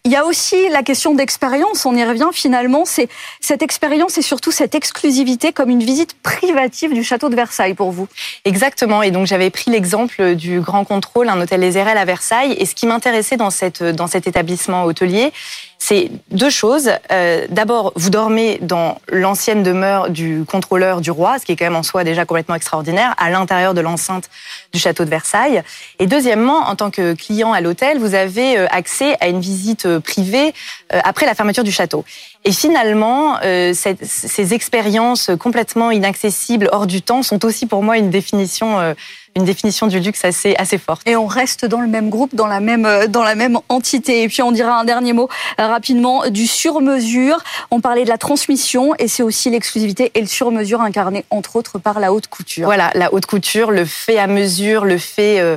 Il 0.04 0.12
y 0.12 0.16
a 0.16 0.24
aussi 0.26 0.68
la 0.68 0.82
question 0.82 1.14
d'expérience, 1.14 1.86
on 1.86 1.96
y 1.96 2.04
revient 2.04 2.28
finalement, 2.32 2.84
c'est 2.84 3.08
cette 3.40 3.62
expérience 3.62 4.18
et 4.18 4.22
surtout 4.22 4.52
cette 4.52 4.74
exclusivité 4.74 5.52
comme 5.52 5.70
une 5.70 5.82
visite 5.82 6.14
privative 6.22 6.92
du 6.92 7.02
château 7.02 7.30
de 7.30 7.36
Versailles 7.36 7.74
pour 7.74 7.90
vous. 7.90 8.06
Exactement. 8.44 9.02
Et 9.02 9.10
donc 9.10 9.26
j'avais 9.26 9.50
pris 9.50 9.70
l'exemple 9.70 10.34
du 10.34 10.60
Grand 10.60 10.84
Contrôle, 10.84 11.28
un 11.28 11.40
hôtel 11.40 11.60
Les 11.60 11.78
Érelles 11.78 11.98
à 11.98 12.04
Versailles. 12.04 12.52
Et 12.58 12.66
ce 12.66 12.74
qui 12.74 12.86
m'intéressait 12.86 13.36
dans, 13.36 13.50
dans 13.94 14.06
cet 14.06 14.26
établissement 14.26 14.84
hôtelier, 14.84 15.32
c'est 15.78 16.10
deux 16.30 16.50
choses. 16.50 16.90
Euh, 17.12 17.46
D'abord, 17.50 17.92
vous 17.94 18.10
dormez 18.10 18.58
dans 18.60 18.98
l'ancienne 19.08 19.62
demeure 19.62 20.10
du 20.10 20.44
contrôleur 20.44 21.00
du 21.00 21.10
roi, 21.10 21.38
ce 21.38 21.46
qui 21.46 21.52
est 21.52 21.56
quand 21.56 21.66
même 21.66 21.76
en 21.76 21.84
soi 21.84 22.02
déjà 22.02 22.24
complètement 22.24 22.56
extraordinaire, 22.56 23.14
à 23.16 23.30
l'intérieur 23.30 23.74
de 23.74 23.80
l'enceinte 23.80 24.28
du 24.72 24.80
château 24.80 25.04
de 25.04 25.10
Versailles. 25.10 25.62
Et 26.00 26.06
deuxièmement, 26.06 26.68
en 26.68 26.74
tant 26.74 26.90
que 26.90 27.14
client 27.14 27.52
à 27.52 27.60
l'hôtel, 27.60 27.98
vous 27.98 28.14
avez 28.14 28.58
euh, 28.58 28.66
accès 28.70 29.16
à 29.20 29.28
une 29.28 29.40
visite 29.40 29.86
euh, 29.86 30.00
privée 30.00 30.52
après 30.90 31.26
la 31.26 31.34
fermeture 31.34 31.64
du 31.64 31.72
château. 31.72 32.04
Et 32.44 32.52
finalement, 32.52 33.36
ces 33.42 34.54
expériences 34.54 35.30
complètement 35.38 35.90
inaccessibles, 35.90 36.68
hors 36.72 36.86
du 36.86 37.02
temps, 37.02 37.22
sont 37.22 37.44
aussi 37.44 37.66
pour 37.66 37.82
moi 37.82 37.98
une 37.98 38.08
définition 38.08 38.94
une 39.38 39.44
définition 39.44 39.86
du 39.86 40.00
luxe 40.00 40.24
assez, 40.24 40.54
assez 40.58 40.78
forte. 40.78 41.02
Et 41.06 41.16
on 41.16 41.26
reste 41.26 41.64
dans 41.64 41.80
le 41.80 41.86
même 41.86 42.10
groupe, 42.10 42.34
dans 42.34 42.46
la 42.46 42.60
même, 42.60 42.84
euh, 42.84 43.06
dans 43.06 43.22
la 43.22 43.34
même 43.34 43.58
entité. 43.68 44.22
Et 44.22 44.28
puis 44.28 44.42
on 44.42 44.52
dira 44.52 44.78
un 44.78 44.84
dernier 44.84 45.12
mot 45.12 45.28
euh, 45.60 45.66
rapidement 45.66 46.28
du 46.28 46.46
sur-mesure. 46.46 47.38
On 47.70 47.80
parlait 47.80 48.04
de 48.04 48.08
la 48.08 48.18
transmission 48.18 48.94
et 48.98 49.08
c'est 49.08 49.22
aussi 49.22 49.48
l'exclusivité 49.50 50.10
et 50.14 50.20
le 50.20 50.26
sur-mesure 50.26 50.80
incarné 50.82 51.24
entre 51.30 51.56
autres 51.56 51.78
par 51.78 52.00
la 52.00 52.12
haute 52.12 52.26
couture. 52.26 52.66
Voilà, 52.66 52.90
la 52.94 53.12
haute 53.14 53.26
couture, 53.26 53.70
le 53.70 53.84
fait 53.84 54.18
à 54.18 54.26
mesure, 54.26 54.84
le 54.84 54.98
fait 54.98 55.40
euh, 55.40 55.56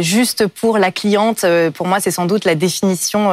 juste 0.00 0.46
pour 0.46 0.78
la 0.78 0.90
cliente. 0.90 1.44
pour 1.74 1.86
moi, 1.86 2.00
c'est 2.00 2.10
sans 2.10 2.26
doute 2.26 2.44
la 2.44 2.54
définition 2.54 3.30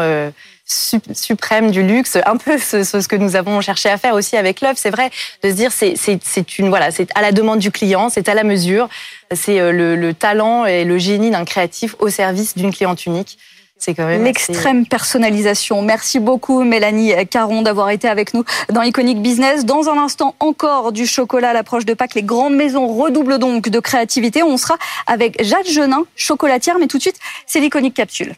suprême 0.65 1.71
du 1.71 1.83
luxe, 1.83 2.17
un 2.25 2.37
peu 2.37 2.57
ce, 2.57 3.07
que 3.07 3.15
nous 3.15 3.35
avons 3.35 3.59
cherché 3.61 3.89
à 3.89 3.97
faire 3.97 4.13
aussi 4.13 4.37
avec 4.37 4.61
l'œuvre, 4.61 4.77
c'est 4.77 4.89
vrai, 4.89 5.09
de 5.43 5.49
se 5.49 5.55
dire 5.55 5.71
c'est 5.71 5.95
c'est 5.97 6.59
une 6.59 6.69
voilà, 6.69 6.91
c'est 6.91 7.09
à 7.15 7.21
la 7.21 7.31
demande 7.31 7.59
du 7.59 7.71
client, 7.71 8.09
c'est 8.09 8.29
à 8.29 8.33
la 8.33 8.43
mesure, 8.43 8.87
c'est 9.33 9.59
euh, 9.59 9.71
le, 9.71 9.95
le, 9.95 10.13
talent 10.13 10.65
et 10.65 10.85
le 10.85 10.97
génie 10.97 11.31
d'un 11.31 11.45
créatif 11.45 11.95
au 11.99 12.09
service 12.09 12.55
d'une 12.55 12.73
cliente 12.73 13.05
unique. 13.05 13.37
C'est 13.85 13.95
quand 13.95 14.05
même 14.05 14.23
l'extrême 14.23 14.85
personnalisation. 14.85 15.81
Merci 15.81 16.21
beaucoup 16.21 16.63
Mélanie 16.63 17.13
Caron 17.29 17.63
d'avoir 17.63 17.89
été 17.89 18.07
avec 18.07 18.33
nous 18.33 18.45
dans 18.71 18.81
Iconic 18.81 19.21
Business. 19.21 19.65
Dans 19.65 19.89
un 19.89 19.97
instant 19.97 20.35
encore 20.39 20.93
du 20.93 21.05
chocolat 21.05 21.49
à 21.49 21.53
l'approche 21.53 21.83
de 21.83 21.93
Pâques. 21.93 22.15
Les 22.15 22.23
grandes 22.23 22.55
maisons 22.55 22.87
redoublent 22.87 23.39
donc 23.39 23.67
de 23.67 23.79
créativité. 23.81 24.41
On 24.41 24.55
sera 24.55 24.77
avec 25.05 25.43
Jade 25.43 25.67
Genin, 25.67 26.05
chocolatière, 26.15 26.79
mais 26.79 26.87
tout 26.87 26.95
de 26.95 27.01
suite 27.01 27.19
c'est 27.45 27.59
l'Iconic 27.59 27.93
Capsule. 27.93 28.35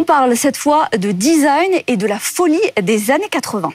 On 0.00 0.04
parle 0.04 0.36
cette 0.36 0.56
fois 0.56 0.86
de 0.96 1.10
design 1.10 1.72
et 1.88 1.96
de 1.96 2.06
la 2.06 2.20
folie 2.20 2.60
des 2.80 3.10
années 3.10 3.28
80. 3.28 3.70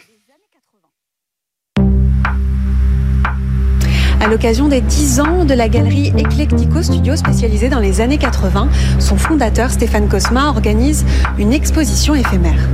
À 4.22 4.28
l'occasion 4.30 4.70
des 4.70 4.80
10 4.80 5.20
ans 5.20 5.44
de 5.44 5.54
la 5.54 5.68
galerie 5.68 6.14
Eclectico 6.18 6.82
Studio 6.82 7.18
spécialisée 7.18 7.68
dans 7.68 7.82
les 7.82 8.00
années 8.00 8.20
80, 8.20 8.70
son 9.00 9.18
fondateur 9.18 9.70
Stéphane 9.70 10.08
Cosma 10.08 10.48
organise 10.48 11.04
une 11.38 11.52
exposition 11.52 12.16
éphémère. 12.16 12.70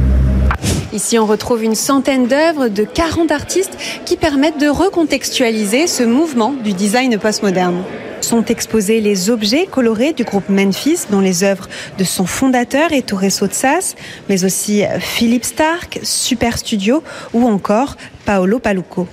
Ici, 0.93 1.17
on 1.17 1.25
retrouve 1.25 1.63
une 1.63 1.73
centaine 1.73 2.27
d'œuvres 2.27 2.67
de 2.67 2.83
40 2.83 3.31
artistes 3.31 3.75
qui 4.05 4.15
permettent 4.15 4.59
de 4.59 4.69
recontextualiser 4.69 5.87
ce 5.87 6.03
mouvement 6.03 6.53
du 6.53 6.73
design 6.73 7.17
postmoderne 7.17 7.81
sont 8.23 8.45
exposés 8.45 9.01
les 9.01 9.29
objets 9.29 9.65
colorés 9.65 10.13
du 10.13 10.23
groupe 10.23 10.49
Memphis, 10.49 11.01
dont 11.09 11.21
les 11.21 11.43
œuvres 11.43 11.67
de 11.97 12.03
son 12.03 12.25
fondateur 12.25 12.91
est 12.91 13.07
Torres 13.07 13.31
Sotsas, 13.31 13.95
mais 14.27 14.43
aussi 14.43 14.83
Philippe 14.99 15.45
Stark, 15.45 15.99
Super 16.03 16.57
Studio 16.57 17.03
ou 17.33 17.47
encore 17.47 17.95
Paolo 18.25 18.59
Paluco. 18.59 19.07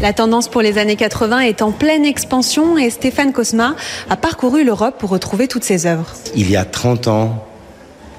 La 0.00 0.14
tendance 0.14 0.48
pour 0.48 0.62
les 0.62 0.78
années 0.78 0.96
80 0.96 1.40
est 1.40 1.60
en 1.60 1.72
pleine 1.72 2.06
expansion 2.06 2.78
et 2.78 2.88
Stéphane 2.88 3.34
Cosma 3.34 3.76
a 4.08 4.16
parcouru 4.16 4.64
l'Europe 4.64 4.96
pour 4.98 5.10
retrouver 5.10 5.46
toutes 5.46 5.64
ses 5.64 5.84
œuvres. 5.84 6.14
Il 6.34 6.50
y 6.50 6.56
a 6.56 6.64
30 6.64 7.08
ans, 7.08 7.44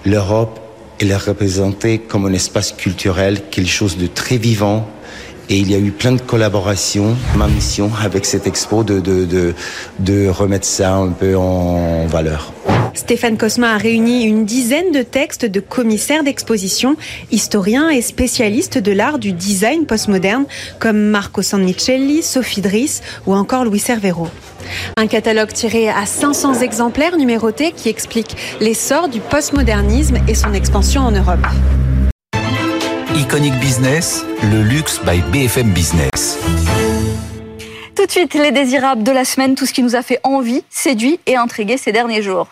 l'Europe, 0.05 0.59
elle 0.99 1.09
est 1.09 1.17
représentée 1.17 1.97
comme 1.97 2.27
un 2.27 2.33
espace 2.33 2.71
culturel, 2.71 3.41
quelque 3.49 3.71
chose 3.71 3.97
de 3.97 4.05
très 4.05 4.37
vivant, 4.37 4.87
et 5.49 5.57
il 5.57 5.71
y 5.71 5.75
a 5.75 5.79
eu 5.79 5.91
plein 5.91 6.13
de 6.13 6.21
collaborations. 6.21 7.15
Ma 7.35 7.47
mission 7.47 7.91
avec 8.03 8.25
cette 8.25 8.47
expo, 8.47 8.83
de, 8.83 8.99
de, 8.99 9.53
de, 9.99 10.27
remettre 10.27 10.65
ça 10.65 10.95
un 10.95 11.09
peu 11.09 11.35
en 11.35 12.05
valeur. 12.07 12.53
Stéphane 12.93 13.37
Cosma 13.37 13.73
a 13.73 13.77
réuni 13.77 14.23
une 14.23 14.45
dizaine 14.45 14.91
de 14.91 15.01
textes 15.01 15.45
de 15.45 15.59
commissaires 15.59 16.23
d'exposition, 16.23 16.95
historiens 17.31 17.89
et 17.89 18.01
spécialistes 18.01 18.77
de 18.77 18.91
l'art 18.91 19.17
du 19.17 19.31
design 19.31 19.85
postmoderne, 19.85 20.45
comme 20.79 20.97
Marco 20.97 21.41
Sannicelli, 21.41 22.21
Sophie 22.21 22.61
Driss 22.61 23.01
ou 23.25 23.33
encore 23.33 23.63
Louis 23.63 23.79
Cervero. 23.79 24.27
Un 24.97 25.07
catalogue 25.07 25.51
tiré 25.53 25.89
à 25.89 26.05
500 26.05 26.61
exemplaires 26.61 27.17
numérotés 27.17 27.71
qui 27.71 27.89
explique 27.89 28.35
l'essor 28.59 29.07
du 29.09 29.19
postmodernisme 29.19 30.17
et 30.27 30.35
son 30.35 30.53
expansion 30.53 31.01
en 31.01 31.11
Europe. 31.11 31.45
Iconic 33.31 33.57
Business, 33.61 34.25
le 34.43 34.61
luxe 34.61 34.99
by 35.05 35.21
BFM 35.31 35.71
Business. 35.71 36.37
Tout 37.95 38.05
de 38.05 38.11
suite, 38.11 38.33
les 38.33 38.51
désirables 38.51 39.03
de 39.03 39.11
la 39.13 39.23
semaine, 39.23 39.55
tout 39.55 39.65
ce 39.65 39.71
qui 39.71 39.83
nous 39.83 39.95
a 39.95 40.01
fait 40.01 40.19
envie, 40.23 40.65
séduit 40.69 41.17
et 41.27 41.37
intrigué 41.37 41.77
ces 41.77 41.93
derniers 41.93 42.21
jours. 42.21 42.49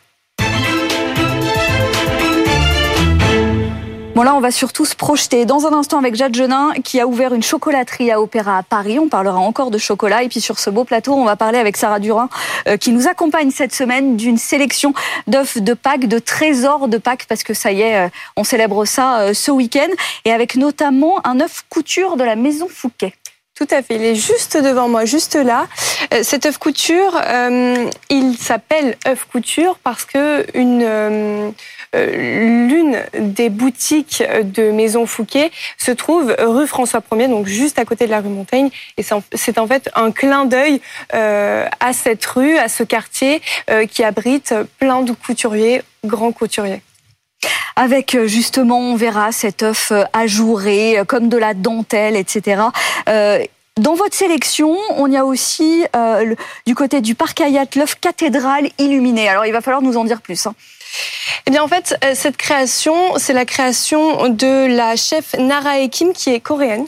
Là, 4.23 4.35
on 4.35 4.41
va 4.41 4.51
surtout 4.51 4.83
se 4.83 4.95
projeter 4.95 5.45
dans 5.45 5.65
un 5.65 5.71
instant 5.71 5.97
avec 5.97 6.13
Jade 6.13 6.35
Genin 6.35 6.73
qui 6.83 6.99
a 6.99 7.07
ouvert 7.07 7.33
une 7.33 7.41
chocolaterie 7.41 8.11
à 8.11 8.19
Opéra 8.19 8.57
à 8.57 8.63
Paris. 8.63 8.99
On 8.99 9.07
parlera 9.07 9.37
encore 9.37 9.71
de 9.71 9.77
chocolat. 9.77 10.23
Et 10.23 10.29
puis 10.29 10.41
sur 10.41 10.59
ce 10.59 10.69
beau 10.69 10.83
plateau, 10.83 11.13
on 11.13 11.23
va 11.23 11.37
parler 11.37 11.57
avec 11.57 11.77
Sarah 11.77 11.99
Durin 11.99 12.27
euh, 12.67 12.75
qui 12.75 12.91
nous 12.91 13.07
accompagne 13.07 13.49
cette 13.49 13.73
semaine 13.73 14.17
d'une 14.17 14.37
sélection 14.37 14.93
d'œufs 15.27 15.59
de 15.59 15.73
Pâques, 15.73 16.07
de 16.07 16.19
trésors 16.19 16.89
de 16.89 16.97
Pâques 16.97 17.27
parce 17.29 17.43
que 17.43 17.53
ça 17.53 17.71
y 17.71 17.81
est, 17.81 18.07
euh, 18.07 18.09
on 18.35 18.43
célèbre 18.43 18.83
ça 18.83 19.21
euh, 19.21 19.33
ce 19.33 19.51
week-end. 19.51 19.89
Et 20.25 20.33
avec 20.33 20.55
notamment 20.55 21.25
un 21.25 21.39
œuf 21.39 21.63
couture 21.69 22.17
de 22.17 22.25
la 22.25 22.35
Maison 22.35 22.67
Fouquet. 22.69 23.13
Tout 23.55 23.67
à 23.71 23.81
fait. 23.81 23.95
Il 23.95 24.03
est 24.03 24.15
juste 24.15 24.57
devant 24.57 24.89
moi, 24.89 25.05
juste 25.05 25.35
là. 25.35 25.67
Cet 26.23 26.45
œuf 26.45 26.57
couture, 26.57 27.19
il 28.09 28.37
s'appelle 28.37 28.97
œuf 29.05 29.25
couture 29.29 29.77
parce 29.83 30.05
que 30.05 30.45
une 30.53 31.53
l'une 31.93 32.99
des 33.17 33.49
boutiques 33.49 34.23
de 34.43 34.71
Maison 34.71 35.05
Fouquet 35.05 35.51
se 35.77 35.91
trouve 35.91 36.35
rue 36.39 36.67
François 36.67 37.01
1er, 37.01 37.29
donc 37.29 37.47
juste 37.47 37.79
à 37.79 37.85
côté 37.85 38.05
de 38.05 38.11
la 38.11 38.21
rue 38.21 38.29
Montaigne. 38.29 38.69
Et 38.97 39.03
c'est 39.33 39.57
en 39.57 39.67
fait 39.67 39.89
un 39.95 40.11
clin 40.11 40.45
d'œil 40.45 40.81
à 41.11 41.93
cette 41.93 42.25
rue, 42.25 42.57
à 42.57 42.69
ce 42.69 42.83
quartier 42.83 43.41
qui 43.89 44.03
abrite 44.03 44.53
plein 44.79 45.01
de 45.01 45.13
couturiers, 45.13 45.81
grands 46.05 46.31
couturiers 46.31 46.81
avec 47.75 48.17
justement, 48.25 48.77
on 48.77 48.95
verra 48.97 49.31
cet 49.31 49.63
œuf 49.63 49.93
ajouré, 50.11 51.01
comme 51.07 51.29
de 51.29 51.37
la 51.37 51.53
dentelle, 51.53 52.17
etc. 52.17 52.61
Dans 53.79 53.93
votre 53.93 54.13
sélection, 54.13 54.75
on 54.97 55.09
y 55.09 55.15
a 55.15 55.23
aussi 55.23 55.85
euh, 55.95 56.35
du 56.67 56.75
côté 56.75 56.99
du 56.99 57.15
parc 57.15 57.39
Hayat 57.39 57.63
l'œuf 57.77 57.95
cathédrale 57.95 58.67
illuminée. 58.77 59.29
Alors 59.29 59.45
il 59.45 59.53
va 59.53 59.61
falloir 59.61 59.81
nous 59.81 59.95
en 59.95 60.03
dire 60.03 60.21
plus. 60.21 60.47
Hein. 60.47 60.53
Eh 61.47 61.51
bien 61.51 61.63
en 61.63 61.67
fait, 61.67 61.97
euh, 62.03 62.13
cette 62.15 62.37
création, 62.37 63.17
c'est 63.17 63.33
la 63.33 63.45
création 63.45 64.29
de 64.29 64.67
la 64.67 64.95
chef 64.95 65.33
Nara 65.37 65.79
Ekim 65.79 66.13
qui 66.13 66.29
est 66.29 66.39
coréenne 66.39 66.85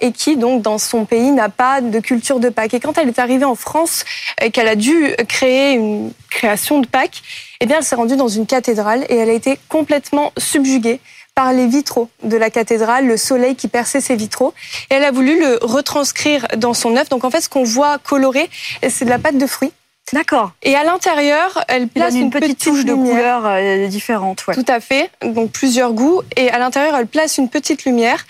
et 0.00 0.12
qui 0.12 0.36
donc 0.36 0.62
dans 0.62 0.78
son 0.78 1.04
pays 1.04 1.30
n'a 1.30 1.48
pas 1.48 1.80
de 1.80 2.00
culture 2.00 2.40
de 2.40 2.48
Pâques. 2.48 2.74
Et 2.74 2.80
quand 2.80 2.98
elle 2.98 3.08
est 3.08 3.18
arrivée 3.18 3.44
en 3.44 3.54
France 3.54 4.04
et 4.40 4.50
qu'elle 4.50 4.68
a 4.68 4.74
dû 4.74 5.14
créer 5.28 5.74
une 5.74 6.12
création 6.30 6.80
de 6.80 6.86
Pâques, 6.86 7.22
eh 7.60 7.66
bien 7.66 7.78
elle 7.78 7.84
s'est 7.84 7.94
rendue 7.94 8.16
dans 8.16 8.28
une 8.28 8.46
cathédrale 8.46 9.04
et 9.08 9.16
elle 9.16 9.30
a 9.30 9.34
été 9.34 9.58
complètement 9.68 10.32
subjuguée 10.38 11.00
par 11.34 11.52
les 11.52 11.66
vitraux 11.66 12.08
de 12.22 12.36
la 12.36 12.50
cathédrale, 12.50 13.06
le 13.06 13.16
soleil 13.16 13.56
qui 13.56 13.68
perçait 13.68 14.00
ces 14.00 14.16
vitraux. 14.16 14.54
Et 14.90 14.94
elle 14.94 15.04
a 15.04 15.10
voulu 15.10 15.38
le 15.38 15.58
retranscrire 15.62 16.46
dans 16.56 16.74
son 16.74 16.96
œuvre. 16.96 17.08
Donc 17.08 17.24
en 17.24 17.30
fait, 17.30 17.40
ce 17.40 17.48
qu'on 17.48 17.64
voit 17.64 17.98
coloré, 17.98 18.48
c'est 18.88 19.04
de 19.04 19.10
la 19.10 19.18
pâte 19.18 19.38
de 19.38 19.46
fruits. 19.46 19.72
D'accord. 20.12 20.52
Et 20.62 20.76
à 20.76 20.84
l'intérieur, 20.84 21.64
elle 21.68 21.88
place 21.88 22.14
une, 22.14 22.30
petite, 22.30 22.62
touche 22.62 22.84
de 22.84 22.94
couleurs 22.94 23.46
euh, 23.46 23.86
différentes. 23.88 24.44
Tout 24.52 24.64
à 24.68 24.80
fait. 24.80 25.10
Donc 25.22 25.50
plusieurs 25.50 25.92
goûts. 25.92 26.20
Et 26.36 26.50
à 26.50 26.58
l'intérieur, 26.58 26.94
elle 26.96 27.06
place 27.06 27.38
une 27.38 27.48
petite 27.48 27.84
lumière. 27.84 28.24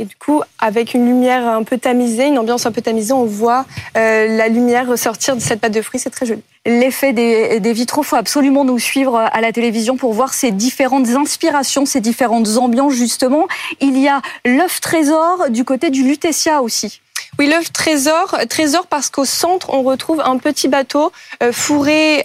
Et 0.00 0.04
du 0.04 0.14
coup, 0.14 0.42
avec 0.60 0.94
une 0.94 1.04
lumière 1.04 1.46
un 1.46 1.64
peu 1.64 1.76
tamisée, 1.76 2.28
une 2.28 2.38
ambiance 2.38 2.66
un 2.66 2.72
peu 2.72 2.80
tamisée, 2.80 3.12
on 3.12 3.24
voit 3.24 3.66
euh, 3.96 4.36
la 4.36 4.46
lumière 4.46 4.86
ressortir 4.86 5.34
de 5.34 5.40
cette 5.40 5.60
pâte 5.60 5.72
de 5.72 5.82
fruits. 5.82 5.98
C'est 5.98 6.10
très 6.10 6.24
joli. 6.24 6.40
L'effet 6.64 7.12
des, 7.12 7.58
des 7.58 7.72
vitraux, 7.72 8.04
faut 8.04 8.16
absolument 8.16 8.64
nous 8.64 8.78
suivre 8.78 9.16
à 9.18 9.40
la 9.40 9.52
télévision 9.52 9.96
pour 9.96 10.12
voir 10.12 10.34
ces 10.34 10.52
différentes 10.52 11.08
inspirations, 11.08 11.84
ces 11.84 12.00
différentes 12.00 12.56
ambiances 12.58 12.94
justement. 12.94 13.48
Il 13.80 13.98
y 13.98 14.08
a 14.08 14.22
l'œuf 14.44 14.80
trésor 14.80 15.50
du 15.50 15.64
côté 15.64 15.90
du 15.90 16.04
Lutetia 16.04 16.62
aussi. 16.62 17.00
Oui, 17.38 17.46
l'œuf 17.46 17.72
trésor, 17.72 18.36
trésor 18.48 18.88
parce 18.88 19.10
qu'au 19.10 19.24
centre, 19.24 19.70
on 19.70 19.82
retrouve 19.82 20.20
un 20.20 20.38
petit 20.38 20.66
bateau 20.66 21.12
euh, 21.40 21.52
fourré 21.52 22.24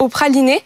au 0.00 0.08
praliné. 0.08 0.60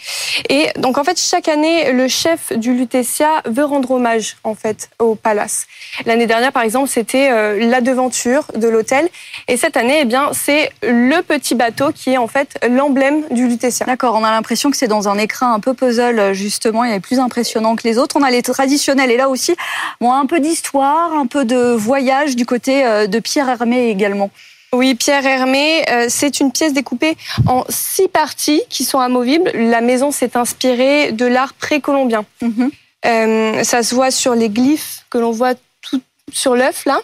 Et 0.48 0.68
donc, 0.78 0.96
en 0.96 1.04
fait, 1.04 1.20
chaque 1.20 1.46
année, 1.48 1.92
le 1.92 2.08
chef 2.08 2.54
du 2.56 2.72
Lutetia 2.72 3.42
veut 3.44 3.64
rendre 3.64 3.90
hommage, 3.90 4.36
en 4.44 4.54
fait, 4.54 4.88
au 4.98 5.14
palace. 5.14 5.66
L'année 6.06 6.26
dernière, 6.26 6.52
par 6.52 6.62
exemple, 6.62 6.88
c'était 6.88 7.30
euh, 7.30 7.58
la 7.68 7.82
devanture 7.82 8.46
de 8.54 8.66
l'hôtel. 8.66 9.10
Et 9.46 9.58
cette 9.58 9.76
année, 9.76 9.98
eh 10.00 10.04
bien, 10.06 10.30
c'est 10.32 10.70
le 10.82 11.20
petit 11.20 11.54
bateau 11.54 11.92
qui 11.92 12.14
est, 12.14 12.18
en 12.18 12.28
fait, 12.28 12.58
l'emblème 12.66 13.24
du 13.30 13.46
Lutetia. 13.46 13.84
D'accord, 13.84 14.14
on 14.14 14.24
a 14.24 14.30
l'impression 14.30 14.70
que 14.70 14.76
c'est 14.78 14.88
dans 14.88 15.06
un 15.06 15.18
écrin 15.18 15.52
un 15.52 15.60
peu 15.60 15.74
puzzle, 15.74 16.32
justement. 16.32 16.82
Il 16.84 16.94
est 16.94 17.00
plus 17.00 17.18
impressionnant 17.18 17.76
que 17.76 17.82
les 17.84 17.98
autres. 17.98 18.16
On 18.18 18.22
a 18.22 18.30
les 18.30 18.42
traditionnels. 18.42 19.10
Et 19.10 19.18
là 19.18 19.28
aussi, 19.28 19.54
bon, 20.00 20.12
un 20.12 20.24
peu 20.24 20.40
d'histoire, 20.40 21.12
un 21.12 21.26
peu 21.26 21.44
de 21.44 21.74
voyage 21.74 22.34
du 22.34 22.46
côté 22.46 22.86
euh, 22.86 23.06
de 23.18 23.22
Pierre 23.22 23.48
Hermé 23.48 23.88
également. 23.88 24.30
Oui, 24.72 24.94
Pierre 24.94 25.26
Hermé, 25.26 25.84
euh, 25.90 26.06
c'est 26.08 26.40
une 26.40 26.52
pièce 26.52 26.72
découpée 26.72 27.16
en 27.46 27.64
six 27.68 28.08
parties 28.08 28.62
qui 28.68 28.84
sont 28.84 28.98
amovibles. 28.98 29.50
La 29.54 29.80
maison 29.80 30.10
s'est 30.10 30.36
inspirée 30.36 31.12
de 31.12 31.24
l'art 31.24 31.54
précolombien. 31.54 32.24
Mhm. 32.42 32.70
Euh, 33.06 33.64
ça 33.64 33.82
se 33.82 33.94
voit 33.94 34.10
sur 34.10 34.34
les 34.34 34.50
glyphes 34.50 35.04
que 35.08 35.18
l'on 35.18 35.30
voit 35.30 35.54
tout 35.80 36.02
sur 36.32 36.54
l'œuf 36.54 36.84
là. 36.84 37.00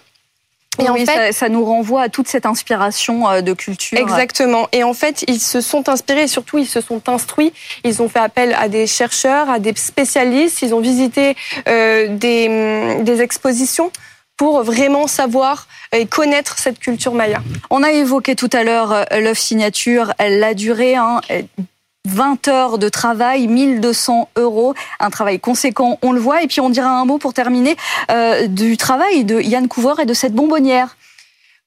Et 0.80 0.88
en 0.88 0.96
fait, 0.96 1.30
ça, 1.30 1.48
nous 1.48 1.64
renvoie 1.64 2.02
à 2.02 2.08
toute 2.08 2.26
cette 2.26 2.46
inspiration 2.46 3.30
euh, 3.30 3.42
de 3.42 3.52
culture. 3.52 3.96
Exactement. 3.96 4.66
Et 4.72 4.82
en 4.82 4.92
fait, 4.92 5.24
ils 5.28 5.38
se 5.38 5.60
sont 5.60 5.88
inspirés 5.88 6.24
et 6.24 6.28
surtout 6.28 6.58
ils 6.58 6.66
se 6.66 6.80
sont 6.80 7.08
instruits. 7.08 7.52
Ils 7.84 8.02
ont 8.02 8.08
fait 8.08 8.18
appel 8.18 8.56
à 8.58 8.68
des 8.68 8.88
chercheurs, 8.88 9.48
à 9.48 9.60
des 9.60 9.72
spécialistes. 9.76 10.62
Ils 10.62 10.74
ont 10.74 10.80
visité 10.80 11.36
des, 11.66 12.98
des 13.00 13.22
expositions 13.22 13.92
pour 14.36 14.62
vraiment 14.62 15.06
savoir 15.06 15.66
et 15.92 16.06
connaître 16.06 16.58
cette 16.58 16.78
culture 16.78 17.14
maya. 17.14 17.42
On 17.70 17.82
a 17.82 17.92
évoqué 17.92 18.34
tout 18.34 18.50
à 18.52 18.64
l'heure 18.64 18.92
euh, 18.92 19.04
l'œuvre 19.20 19.38
signature, 19.38 20.12
elle 20.18 20.42
a 20.42 20.54
duré 20.54 20.96
hein, 20.96 21.20
20 22.06 22.48
heures 22.48 22.78
de 22.78 22.88
travail, 22.88 23.46
1200 23.46 24.28
euros, 24.36 24.74
un 25.00 25.10
travail 25.10 25.40
conséquent, 25.40 25.98
on 26.02 26.12
le 26.12 26.20
voit. 26.20 26.42
Et 26.42 26.46
puis 26.46 26.60
on 26.60 26.68
dira 26.68 26.88
un 26.88 27.04
mot 27.04 27.18
pour 27.18 27.32
terminer 27.32 27.76
euh, 28.10 28.46
du 28.46 28.76
travail 28.76 29.24
de 29.24 29.40
Yann 29.40 29.68
Couvreur 29.68 30.00
et 30.00 30.06
de 30.06 30.14
cette 30.14 30.34
bonbonnière. 30.34 30.96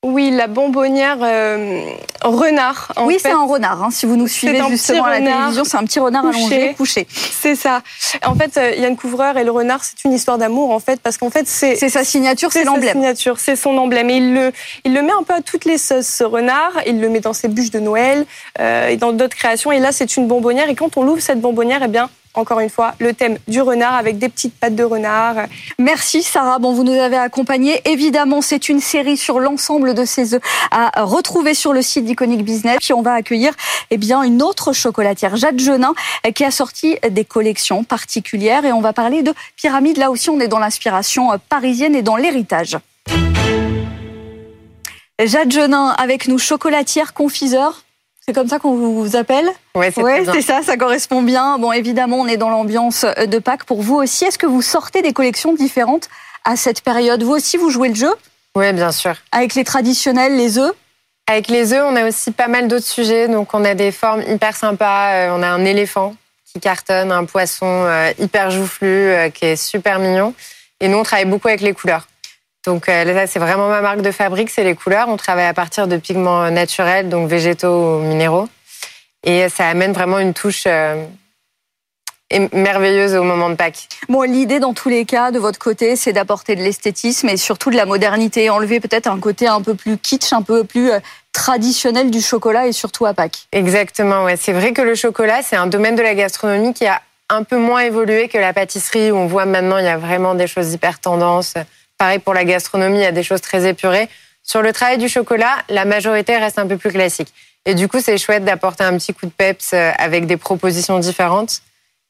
Oui, 0.08 0.32
la 0.32 0.48
bonbonnière 0.48 1.18
euh, 1.22 1.82
renard. 2.22 2.94
oui, 3.06 3.18
c'est 3.22 3.30
un 3.30 3.46
renard. 3.46 3.84
Hein. 3.84 3.90
Si 3.92 4.06
vous 4.06 4.16
nous 4.16 4.30
suivez 4.30 4.62
justement 4.70 5.04
à 5.04 5.12
la 5.12 5.18
télévision, 5.20 5.66
c'est 5.66 5.76
un 5.76 5.84
petit 5.84 6.00
renard 6.00 6.26
allongé, 6.26 6.74
couché. 6.78 7.06
C'est 7.10 7.56
ça. 7.56 7.82
En 8.26 8.34
fait, 8.34 8.58
euh, 8.58 8.72
Yann 8.78 8.96
Couvreur 8.96 9.38
et 9.38 9.44
le 9.44 9.52
renard, 9.52 9.84
c'est 9.84 10.06
une 10.06 10.14
histoire 10.14 10.38
d'amour 10.38 10.72
en 10.72 10.80
fait, 10.80 11.02
parce 11.02 11.18
qu'en 11.18 11.30
fait, 11.30 11.46
c'est 11.46 11.76
c'est 11.76 11.90
sa 11.90 12.06
signature, 12.06 12.54
c'est 12.54 12.64
l'emblème. 12.64 12.94
signature, 12.94 13.38
c'est 13.38 13.58
son 13.58 13.78
emblème. 13.78 14.10
Et 14.10 14.18
il 14.18 14.34
le 14.34 14.54
il 14.86 14.94
le 14.94 15.02
met 15.02 15.12
un 15.12 15.24
peu 15.24 15.34
à 15.34 15.42
toutes 15.42 15.66
les 15.66 15.78
sauces. 15.78 16.08
Ce 16.08 16.24
renard, 16.24 16.72
il 16.86 17.02
le 17.02 17.10
met 17.10 17.20
dans 17.20 17.34
ses 17.34 17.50
bûches 17.50 17.72
de 17.72 17.80
Noël 17.80 18.26
euh, 18.62 18.88
et 18.88 18.96
dans 18.96 19.12
d'autres 19.12 19.36
créations. 19.36 19.74
Et 19.74 19.80
là, 19.80 19.92
c'est 19.92 20.16
une 20.16 20.28
bonbonnière. 20.28 20.70
Et 20.70 20.76
quand 20.76 20.96
on 20.96 21.06
ouvre 21.06 21.22
cette 21.22 21.42
bonbonnière, 21.42 21.82
eh 21.84 21.90
bien, 21.90 22.10
encore 22.38 22.60
une 22.60 22.70
fois, 22.70 22.94
le 23.00 23.14
thème 23.14 23.38
du 23.48 23.62
renard 23.62 23.96
avec 23.96 24.18
des 24.18 24.30
petites 24.30 24.54
pattes 24.54 24.76
de 24.76 24.84
renard. 24.84 25.36
Merci 25.80 26.24
Sarah. 26.24 26.60
Bon, 26.60 26.74
vous 26.74 26.84
nous 26.84 26.94
avez 26.94 27.18
accompagnés. 27.18 27.82
Évidemment, 27.86 28.42
c'est 28.42 28.70
une 28.70 28.80
série 28.80 29.18
sur 29.18 29.40
l'ensemble 29.40 29.94
de 29.94 30.06
ces 30.06 30.36
œufs 30.36 30.42
à 30.72 31.04
retrouver 31.04 31.54
sur 31.54 31.74
le 31.74 31.82
site 31.82 32.06
d'Iconic 32.06 32.44
Business. 32.44 32.78
Puis 32.80 32.94
on 32.94 33.02
va 33.02 33.14
accueillir 33.14 33.54
eh 33.90 33.98
bien 33.98 34.22
une 34.24 34.42
autre 34.42 34.74
chocolatière, 34.74 35.36
Jade 35.36 35.60
Genin, 35.60 35.94
qui 36.36 36.46
a 36.46 36.52
sorti 36.52 36.98
des 37.10 37.26
collections 37.26 37.84
particulières 37.84 38.66
et 38.66 38.72
on 38.72 38.82
va 38.82 38.94
parler 38.94 39.24
de 39.24 39.34
pyramide. 39.56 39.98
Là 39.98 40.12
aussi, 40.12 40.30
on 40.30 40.40
est 40.40 40.48
dans 40.48 40.60
l'inspiration 40.60 41.32
parisienne 41.50 41.96
et 41.96 42.02
dans 42.02 42.16
l'héritage. 42.16 42.78
Jade 45.24 45.52
Genin 45.52 45.90
avec 45.98 46.28
nous, 46.28 46.38
chocolatière, 46.38 47.16
confiseur. 47.16 47.84
C'est 48.28 48.34
comme 48.34 48.50
ça 48.50 48.60
qu'on 48.60 48.76
vous 48.76 49.16
appelle 49.16 49.50
Oui, 49.74 49.86
c'est 49.96 50.04
ouais, 50.04 50.42
ça, 50.42 50.62
ça 50.62 50.76
correspond 50.76 51.22
bien. 51.22 51.58
Bon, 51.60 51.72
évidemment, 51.72 52.18
on 52.18 52.28
est 52.28 52.36
dans 52.36 52.50
l'ambiance 52.50 53.06
de 53.06 53.40
Pâques. 53.40 53.64
Pour 53.64 53.82
vous 53.82 53.96
aussi, 53.96 54.26
est-ce 54.26 54.38
que 54.38 54.46
vous 54.46 54.62
sortez 54.62 55.02
des 55.02 55.14
collections 55.14 55.54
différentes 55.54 56.10
à 56.44 56.58
cette 56.58 56.82
période? 56.82 57.24
Vous 57.24 57.32
aussi, 57.32 57.56
vous 57.56 57.70
jouez 57.70 57.88
le 57.88 57.96
jeu? 57.96 58.14
Oui, 58.54 58.74
bien 58.74 58.92
sûr. 58.92 59.14
Avec 59.32 59.56
les 59.56 59.64
traditionnels, 59.64 60.36
les 60.36 60.58
œufs? 60.58 60.74
Avec 61.28 61.48
les 61.48 61.72
œufs, 61.72 61.86
on 61.88 61.96
a 61.96 62.06
aussi 62.06 62.32
pas 62.32 62.50
mal 62.50 62.68
d'autres 62.68 62.86
sujets. 62.86 63.30
Donc, 63.30 63.54
on 63.54 63.64
a 63.64 63.76
des 63.76 63.94
formes 63.94 64.24
hyper 64.24 64.58
sympas. 64.58 65.14
Euh, 65.14 65.30
on 65.32 65.42
a 65.42 65.48
un 65.48 65.64
éléphant 65.64 66.14
qui 66.52 66.60
cartonne, 66.60 67.14
un 67.14 67.24
poisson 67.24 67.86
euh, 67.86 68.12
hyper 68.20 68.52
joufflu 68.52 68.90
euh, 68.90 69.30
qui 69.30 69.46
est 69.46 69.56
super 69.56 70.00
mignon. 70.00 70.34
Et 70.82 70.90
nous, 70.90 70.98
on 70.98 71.04
travaille 71.04 71.24
beaucoup 71.24 71.48
avec 71.48 71.62
les 71.62 71.72
couleurs. 71.72 72.06
Donc 72.68 72.90
euh, 72.90 73.06
là, 73.06 73.28
c'est 73.28 73.40
vraiment 73.40 73.70
ma 73.70 73.80
marque 73.80 74.02
de 74.02 74.12
fabrique, 74.12 74.50
c'est 74.50 74.66
les 74.66 74.76
couleurs. 74.76 75.08
On 75.08 75.16
travaille 75.16 75.46
à 75.46 75.54
partir 75.54 75.88
de 75.88 75.96
pigments 75.96 76.52
naturels, 76.52 77.08
donc 77.08 77.30
végétaux 77.30 77.96
ou 77.96 78.00
minéraux. 78.02 78.50
Et 79.24 79.48
ça 79.48 79.70
amène 79.70 79.94
vraiment 79.94 80.20
une 80.20 80.34
touche 80.34 80.66
euh, 80.68 81.02
merveilleuse 82.52 83.16
au 83.16 83.24
moment 83.24 83.50
de 83.50 83.56
Pâques. 83.56 83.88
Bon, 84.10 84.24
l'idée 84.24 84.60
dans 84.60 84.74
tous 84.74 84.90
les 84.90 85.06
cas 85.06 85.32
de 85.32 85.40
votre 85.40 85.60
côté, 85.60 85.96
c'est 85.96 86.12
d'apporter 86.12 86.58
de 86.58 86.62
l'esthétisme 86.62 87.30
et 87.30 87.38
surtout 87.38 87.72
de 87.72 87.78
la 87.78 87.86
modernité, 87.86 88.50
enlever 88.50 88.82
peut-être 88.82 89.08
un 89.08 89.20
côté 89.22 89.48
un 89.48 89.62
peu 89.62 89.74
plus 89.74 89.98
kitsch, 89.98 90.34
un 90.34 90.42
peu 90.42 90.66
plus 90.66 90.92
euh, 90.92 91.00
traditionnel 91.32 92.12
du 92.12 92.20
chocolat 92.20 92.68
et 92.68 92.74
surtout 92.74 93.06
à 93.06 93.14
Pâques. 93.14 93.48
Exactement, 93.54 94.26
ouais. 94.26 94.36
C'est 94.36 94.52
vrai 94.52 94.74
que 94.74 94.82
le 94.82 94.96
chocolat, 94.96 95.42
c'est 95.42 95.56
un 95.56 95.68
domaine 95.68 95.96
de 95.96 96.04
la 96.04 96.16
gastronomie 96.16 96.74
qui 96.74 96.86
a 96.86 97.02
un 97.30 97.44
peu 97.44 97.58
moins 97.58 97.80
évolué 97.80 98.28
que 98.28 98.38
la 98.38 98.52
pâtisserie 98.52 99.12
où 99.12 99.16
on 99.16 99.28
voit 99.28 99.46
maintenant 99.46 99.78
il 99.78 99.86
y 99.86 99.90
a 99.90 99.98
vraiment 99.98 100.36
des 100.36 100.48
choses 100.48 100.74
hyper 100.74 101.00
tendances 101.00 101.56
Pareil 101.98 102.20
pour 102.20 102.34
la 102.34 102.46
gastronomie, 102.46 103.00
il 103.00 103.04
y 103.04 103.06
a 103.06 103.12
des 103.12 103.24
choses 103.24 103.42
très 103.42 103.68
épurées. 103.68 104.10
Sur 104.44 104.62
le 104.62 104.72
travail 104.72 104.98
du 104.98 105.10
chocolat, 105.10 105.58
la 105.70 105.84
majorité 105.84 106.38
reste 106.38 106.58
un 106.58 106.68
peu 106.68 106.78
plus 106.78 106.92
classique. 106.92 107.34
Et 107.66 107.76
du 107.76 107.90
coup, 107.90 108.00
c'est 108.00 108.18
chouette 108.18 108.46
d'apporter 108.46 108.86
un 108.86 108.98
petit 108.98 109.14
coup 109.14 109.26
de 109.26 109.32
peps 109.32 109.72
euh, 109.74 109.92
avec 110.00 110.26
des 110.26 110.38
propositions 110.38 111.00
différentes 111.00 111.62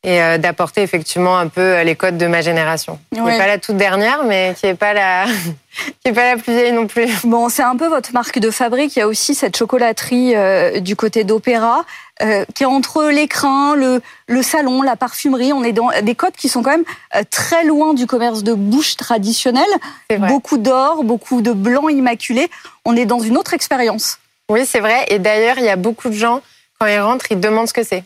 et 0.03 0.21
euh, 0.21 0.37
d'apporter 0.37 0.83
effectivement 0.83 1.39
un 1.39 1.47
peu 1.47 1.61
euh, 1.61 1.83
les 1.83 1.95
codes 1.95 2.17
de 2.19 2.27
ma 2.27 2.41
génération. 2.41 2.99
Qui 3.11 3.21
n'est 3.21 3.39
pas 3.39 3.47
la 3.47 3.57
toute 3.57 3.77
dernière, 3.77 4.23
mais 4.23 4.53
qui 4.59 4.67
n'est 4.67 4.75
pas 4.75 4.93
la 4.93 5.25
qui 6.03 6.09
est 6.09 6.13
pas 6.13 6.35
la 6.35 6.37
plus 6.39 6.53
vieille 6.53 6.73
non 6.73 6.85
plus. 6.85 7.07
Bon, 7.23 7.49
c'est 7.49 7.63
un 7.63 7.75
peu 7.75 7.87
votre 7.87 8.13
marque 8.13 8.37
de 8.37 8.51
fabrique. 8.51 8.95
Il 8.95 8.99
y 8.99 9.01
a 9.01 9.07
aussi 9.07 9.33
cette 9.33 9.57
chocolaterie 9.57 10.35
du 10.81 10.95
côté 10.95 11.23
d'Opéra. 11.23 11.85
Qui 12.55 12.63
est 12.63 12.67
entre 12.67 13.05
l'écrin, 13.05 13.75
le, 13.75 14.01
le 14.27 14.41
salon, 14.41 14.81
la 14.81 14.95
parfumerie. 14.95 15.53
On 15.53 15.63
est 15.63 15.71
dans 15.71 15.89
des 16.01 16.15
codes 16.15 16.35
qui 16.35 16.49
sont 16.49 16.63
quand 16.63 16.71
même 16.71 16.85
très 17.29 17.63
loin 17.63 17.93
du 17.93 18.07
commerce 18.07 18.43
de 18.43 18.53
bouche 18.53 18.95
traditionnel. 18.95 19.67
Beaucoup 20.27 20.57
d'or, 20.57 21.03
beaucoup 21.03 21.41
de 21.41 21.51
blanc 21.51 21.89
immaculé. 21.89 22.49
On 22.85 22.95
est 22.95 23.05
dans 23.05 23.19
une 23.19 23.37
autre 23.37 23.53
expérience. 23.53 24.19
Oui, 24.49 24.65
c'est 24.65 24.79
vrai. 24.79 25.05
Et 25.09 25.19
d'ailleurs, 25.19 25.59
il 25.59 25.65
y 25.65 25.69
a 25.69 25.75
beaucoup 25.75 26.09
de 26.09 26.15
gens, 26.15 26.41
quand 26.79 26.87
ils 26.87 26.99
rentrent, 26.99 27.31
ils 27.31 27.39
demandent 27.39 27.67
ce 27.67 27.73
que 27.73 27.83
c'est 27.83 28.03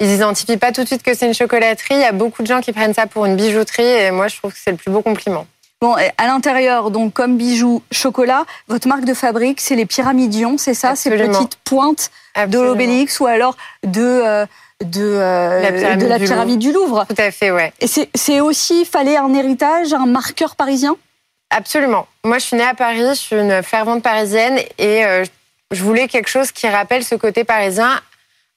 ils 0.00 0.14
identifient 0.14 0.56
pas 0.56 0.72
tout 0.72 0.82
de 0.82 0.86
suite 0.86 1.02
que 1.02 1.14
c'est 1.14 1.26
une 1.26 1.34
chocolaterie. 1.34 1.94
Il 1.94 2.00
y 2.00 2.04
a 2.04 2.12
beaucoup 2.12 2.42
de 2.42 2.46
gens 2.46 2.60
qui 2.60 2.72
prennent 2.72 2.94
ça 2.94 3.06
pour 3.06 3.26
une 3.26 3.36
bijouterie 3.36 3.82
et 3.82 4.10
moi, 4.10 4.28
je 4.28 4.36
trouve 4.36 4.52
que 4.52 4.58
c'est 4.62 4.70
le 4.70 4.76
plus 4.76 4.90
beau 4.90 5.02
compliment. 5.02 5.46
Bon, 5.80 5.94
à 5.94 6.26
l'intérieur, 6.26 6.90
donc 6.90 7.12
comme 7.12 7.36
bijoux 7.36 7.82
chocolat, 7.92 8.44
votre 8.66 8.88
marque 8.88 9.04
de 9.04 9.14
fabrique, 9.14 9.60
c'est 9.60 9.76
les 9.76 9.86
pyramidions, 9.86 10.58
c'est 10.58 10.74
ça, 10.74 10.96
ces 10.96 11.10
petites 11.10 11.56
pointes 11.64 12.10
de 12.48 12.58
l'obélix 12.58 13.20
ou 13.20 13.26
alors 13.26 13.56
de 13.84 14.02
euh, 14.02 14.46
de, 14.84 15.02
euh, 15.02 15.60
la 15.60 15.96
de 15.96 16.06
la 16.06 16.18
pyramide 16.18 16.58
du 16.58 16.72
Louvre. 16.72 17.04
Tout 17.08 17.20
à 17.20 17.30
fait, 17.30 17.50
ouais. 17.50 17.72
Et 17.80 17.86
c'est 17.86 18.40
aussi, 18.40 18.84
fallait 18.84 19.16
un 19.16 19.32
héritage, 19.34 19.92
un 19.92 20.06
marqueur 20.06 20.56
parisien? 20.56 20.96
Absolument. 21.50 22.06
Moi, 22.24 22.38
je 22.38 22.44
suis 22.44 22.56
née 22.56 22.64
à 22.64 22.74
Paris, 22.74 23.02
je 23.10 23.14
suis 23.14 23.36
une 23.36 23.62
fervente 23.62 24.02
parisienne 24.02 24.58
et 24.78 25.04
euh, 25.04 25.24
je 25.70 25.82
voulais 25.82 26.06
quelque 26.06 26.28
chose 26.28 26.52
qui 26.52 26.68
rappelle 26.68 27.04
ce 27.04 27.14
côté 27.14 27.44
parisien 27.44 28.00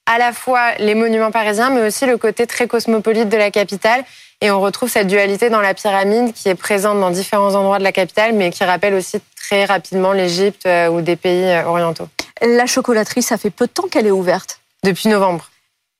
à 0.06 0.18
la 0.18 0.32
fois 0.32 0.74
les 0.78 0.94
monuments 0.94 1.30
parisiens, 1.30 1.70
mais 1.70 1.86
aussi 1.86 2.06
le 2.06 2.16
côté 2.18 2.46
très 2.46 2.66
cosmopolite 2.66 3.28
de 3.28 3.36
la 3.36 3.50
capitale. 3.50 4.04
Et 4.40 4.50
on 4.50 4.60
retrouve 4.60 4.90
cette 4.90 5.06
dualité 5.06 5.50
dans 5.50 5.60
la 5.60 5.72
pyramide 5.72 6.32
qui 6.32 6.48
est 6.48 6.56
présente 6.56 6.98
dans 6.98 7.10
différents 7.10 7.54
endroits 7.54 7.78
de 7.78 7.84
la 7.84 7.92
capitale, 7.92 8.32
mais 8.32 8.50
qui 8.50 8.64
rappelle 8.64 8.94
aussi 8.94 9.20
très 9.36 9.64
rapidement 9.64 10.12
l'Égypte 10.12 10.66
euh, 10.66 10.88
ou 10.88 11.00
des 11.00 11.14
pays 11.14 11.44
euh, 11.44 11.64
orientaux. 11.64 12.08
La 12.40 12.66
chocolaterie, 12.66 13.22
ça 13.22 13.38
fait 13.38 13.50
peu 13.50 13.66
de 13.66 13.70
temps 13.72 13.86
qu'elle 13.88 14.06
est 14.06 14.10
ouverte. 14.12 14.58
Depuis 14.82 15.08
novembre. 15.08 15.48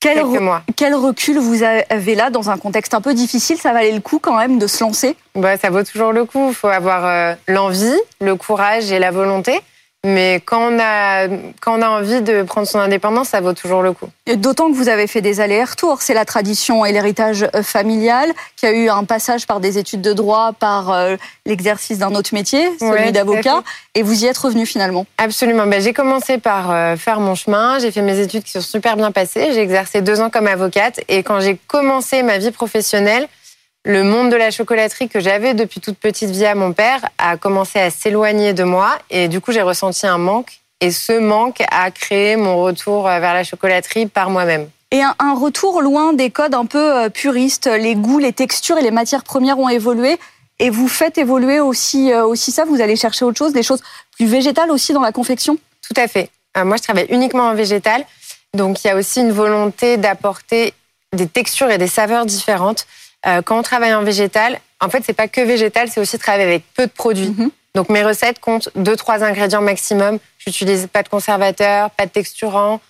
Quel, 0.01 0.15
Quelques 0.17 0.41
mois. 0.41 0.63
quel 0.75 0.97
recul 0.97 1.39
vous 1.39 1.63
avez 1.63 2.17
là 2.17 2.31
dans 2.31 2.51
un 2.51 2.59
contexte 2.59 2.93
un 2.95 3.01
peu 3.01 3.15
difficile? 3.15 3.57
Ça 3.59 3.73
valait 3.73 3.93
le 3.93 4.01
coup 4.01 4.19
quand 4.19 4.37
même 4.37 4.59
de 4.59 4.67
se 4.67 4.83
lancer? 4.83 5.15
Bah, 5.37 5.57
ça 5.57 5.71
vaut 5.71 5.85
toujours 5.85 6.11
le 6.11 6.25
coup. 6.25 6.49
Il 6.49 6.55
faut 6.55 6.67
avoir 6.67 7.07
euh, 7.07 7.35
l'envie, 7.47 7.97
le 8.21 8.35
courage 8.35 8.91
et 8.91 8.99
la 8.99 9.13
volonté. 9.13 9.61
Mais 10.05 10.43
quand 10.45 10.73
on, 10.73 10.79
a, 10.81 11.29
quand 11.61 11.79
on 11.79 11.83
a 11.83 11.89
envie 11.89 12.23
de 12.23 12.43
prendre 12.43 12.67
son 12.67 12.81
indépendance, 12.81 13.29
ça 13.29 13.41
vaut 13.41 13.53
toujours 13.53 13.83
le 13.83 13.93
coup. 13.93 14.09
D'autant 14.35 14.69
que 14.69 14.75
vous 14.75 14.89
avez 14.89 15.07
fait 15.07 15.21
des 15.21 15.41
allers-retours. 15.41 16.03
C'est 16.03 16.13
la 16.15 16.25
tradition 16.25 16.85
et 16.85 16.91
l'héritage 16.91 17.47
euh, 17.55 17.63
familial 17.63 18.33
qui 18.57 18.67
a 18.67 18.73
eu 18.73 18.89
un 18.89 19.05
passage 19.05 19.47
par 19.47 19.61
des 19.61 19.79
études 19.79 20.01
de 20.01 20.13
droit, 20.13 20.55
par 20.59 20.91
euh, 20.91 21.15
l'exercice 21.47 21.99
d'un 21.99 22.15
autre 22.17 22.35
métier, 22.35 22.69
celui 22.81 22.91
Ouais, 22.91 23.13
d'avocat. 23.13 23.63
Et 23.95 24.03
vous 24.03 24.25
y 24.25 24.27
êtes 24.27 24.39
revenu 24.39 24.67
finalement. 24.67 25.07
Absolument. 25.19 25.67
Ben, 25.69 25.81
j'ai 25.81 25.93
commencé 25.93 26.39
par 26.39 26.73
euh, 26.73 26.97
faire 26.97 27.21
mon 27.21 27.37
chemin. 27.37 27.79
J'ai 27.79 27.93
fait 27.93 28.03
mes 28.03 28.19
études 28.19 28.43
qui 28.43 28.51
sont 28.51 28.61
super 28.61 28.97
bien 28.97 29.13
passées. 29.13 29.51
J'ai 29.53 29.61
exercé 29.61 30.03
deux 30.03 30.21
ans 30.21 30.31
comme 30.31 30.49
avocate. 30.49 31.01
Et 31.09 31.23
quand 31.23 31.39
j'ai 31.39 31.57
commencé 31.69 32.25
ma 32.25 32.39
vie 32.39 32.51
professionnelle, 32.51 33.29
le 33.85 34.05
monde 34.05 34.31
de 34.31 34.37
la 34.37 34.51
chocolaterie 34.51 35.09
que 35.09 35.21
j'avais 35.21 35.55
depuis 35.55 35.81
toute 35.81 35.99
petite 35.99 36.31
via 36.31 36.55
mon 36.55 36.73
père 36.73 37.01
a 37.19 37.37
commencé 37.37 37.81
à 37.81 37.91
s'éloigner 37.91 38.53
de 38.53 38.65
moi. 38.65 38.99
Et 39.11 39.29
du 39.29 39.41
coup, 39.41 39.53
j'ai 39.53 39.63
ressenti 39.63 40.07
un 40.07 40.19
manque. 40.19 40.61
Et 40.81 40.91
ce 40.91 41.13
manque 41.13 41.63
a 41.71 41.91
créé 41.91 42.37
mon 42.37 42.63
retour 42.63 43.09
euh, 43.09 43.21
vers 43.21 43.35
la 43.35 43.45
chocolaterie 43.45 44.07
par 44.07 44.31
moi-même. 44.31 44.69
Et 44.91 45.03
un, 45.03 45.15
un 45.19 45.35
retour 45.35 45.81
loin 45.81 46.13
des 46.13 46.31
codes 46.31 46.55
un 46.55 46.67
peu 46.67 47.05
euh, 47.05 47.09
puristes. 47.09 47.67
Les 47.67 47.95
goûts, 47.95 48.19
les 48.19 48.33
textures 48.33 48.79
et 48.79 48.83
les 48.83 48.91
matières 48.91 49.25
premières 49.25 49.59
ont 49.59 49.69
évolué. 49.69 50.19
Et 50.59 50.71
vous 50.71 50.89
faites 50.89 51.19
évoluer 51.19 51.61
aussi, 51.61 52.13
euh, 52.13 52.25
aussi 52.25 52.53
ça. 52.53 52.65
Vous 52.65 52.81
allez 52.81 52.95
chercher 52.95 53.25
autre 53.25 53.39
chose, 53.39 53.53
des 53.53 53.63
choses 53.65 53.83
plus 54.17 54.27
végétales 54.27 54.71
aussi 54.71 54.93
dans 54.93 55.01
la 55.01 55.13
confection? 55.13 55.57
Tout 55.89 56.01
à 56.01 56.07
fait. 56.07 56.31
Euh, 56.57 56.65
moi, 56.65 56.77
je 56.77 56.83
travaille 56.83 57.07
uniquement 57.11 57.49
en 57.49 57.55
végétal. 57.55 58.05
Donc, 58.55 58.85
il 58.85 58.87
y 58.87 58.91
a 58.91 58.97
aussi 58.97 59.21
une 59.21 59.33
volonté 59.33 59.97
d'apporter 59.97 60.75
des 61.13 61.27
textures 61.27 61.71
et 61.71 61.79
des 61.79 61.89
saveurs 61.89 62.27
différentes. 62.27 62.87
Euh, 63.27 63.43
quand 63.43 63.59
on 63.59 63.63
travaille 63.63 63.95
en 63.95 64.03
végétal, 64.03 64.59
en 64.81 64.89
fait, 64.89 65.03
c'est 65.05 65.13
pas 65.13 65.29
que 65.29 65.41
végétal, 65.41 65.89
c'est 65.89 66.01
aussi 66.01 66.19
travailler 66.19 66.45
avec 66.45 66.65
peu 66.75 66.87
de 66.87 66.93
produits. 66.93 67.35
Mhm. 67.37 67.51
Donc, 67.75 67.89
mes 67.89 68.03
recettes 68.03 68.39
comptent 68.41 68.69
deux, 68.75 68.97
trois 68.97 69.23
ingrédients 69.23 69.63
maximum. 69.63 70.19
J'utilise 70.39 70.89
pas 70.93 71.03
de 71.03 71.09
conservateur, 71.09 71.91
pas 71.91 72.07
de 72.07 72.11
texturant, 72.11 72.81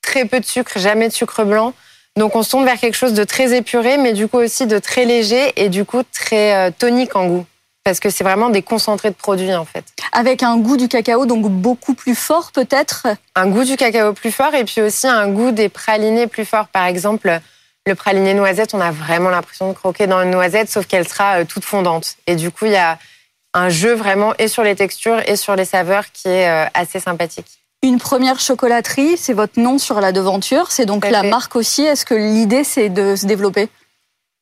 très 0.00 0.24
peu 0.24 0.40
de 0.40 0.44
sucre, 0.44 0.78
jamais 0.78 1.08
de 1.08 1.12
sucre 1.12 1.44
blanc. 1.44 1.74
Donc, 2.16 2.34
on 2.36 2.42
se 2.42 2.50
tourne 2.50 2.64
vers 2.64 2.78
quelque 2.78 2.96
chose 2.96 3.14
de 3.14 3.24
très 3.24 3.54
épuré, 3.56 3.96
mais 3.98 4.12
du 4.12 4.28
coup 4.28 4.38
aussi 4.38 4.66
de 4.66 4.78
très 4.78 5.04
léger 5.04 5.52
et 5.56 5.68
du 5.68 5.84
coup 5.84 6.02
très 6.12 6.54
euh, 6.54 6.70
tonique 6.76 7.16
en 7.16 7.26
goût. 7.26 7.46
Parce 7.84 8.00
que 8.00 8.10
c'est 8.10 8.22
vraiment 8.22 8.50
des 8.50 8.62
concentrés 8.62 9.10
de 9.10 9.14
produits, 9.14 9.54
en 9.54 9.64
fait. 9.64 9.84
Avec 10.12 10.42
un 10.42 10.56
goût 10.56 10.76
du 10.76 10.88
cacao, 10.88 11.26
donc 11.26 11.48
beaucoup 11.48 11.94
plus 11.94 12.14
fort 12.14 12.52
peut-être? 12.52 13.08
Un 13.34 13.48
goût 13.48 13.64
du 13.64 13.76
cacao 13.76 14.12
plus 14.12 14.30
fort 14.30 14.54
et 14.54 14.64
puis 14.64 14.80
aussi 14.82 15.06
un 15.06 15.28
goût 15.28 15.50
des 15.50 15.68
pralinés 15.68 16.26
plus 16.26 16.44
fort. 16.44 16.68
Par 16.68 16.86
exemple, 16.86 17.40
le 17.86 17.94
praliné 17.94 18.34
noisette, 18.34 18.74
on 18.74 18.80
a 18.80 18.90
vraiment 18.90 19.30
l'impression 19.30 19.68
de 19.68 19.74
croquer 19.74 20.06
dans 20.06 20.22
une 20.22 20.30
noisette, 20.30 20.70
sauf 20.70 20.86
qu'elle 20.86 21.08
sera 21.08 21.40
euh, 21.40 21.44
toute 21.44 21.64
fondante. 21.64 22.16
Et 22.26 22.36
du 22.36 22.50
coup, 22.50 22.66
il 22.66 22.72
y 22.72 22.76
a 22.76 22.98
un 23.54 23.68
jeu 23.68 23.94
vraiment 23.94 24.34
et 24.38 24.48
sur 24.48 24.62
les 24.62 24.76
textures 24.76 25.20
et 25.28 25.36
sur 25.36 25.56
les 25.56 25.64
saveurs 25.64 26.10
qui 26.12 26.28
est 26.28 26.48
euh, 26.48 26.66
assez 26.74 27.00
sympathique. 27.00 27.60
Une 27.82 27.98
première 27.98 28.38
chocolaterie, 28.38 29.16
c'est 29.16 29.32
votre 29.32 29.58
nom 29.58 29.78
sur 29.78 30.00
la 30.00 30.12
devanture, 30.12 30.70
c'est 30.70 30.86
donc 30.86 31.04
la 31.04 31.22
fait. 31.22 31.28
marque 31.28 31.56
aussi. 31.56 31.82
Est-ce 31.82 32.06
que 32.06 32.14
l'idée 32.14 32.62
c'est 32.62 32.88
de 32.88 33.16
se 33.16 33.26
développer? 33.26 33.68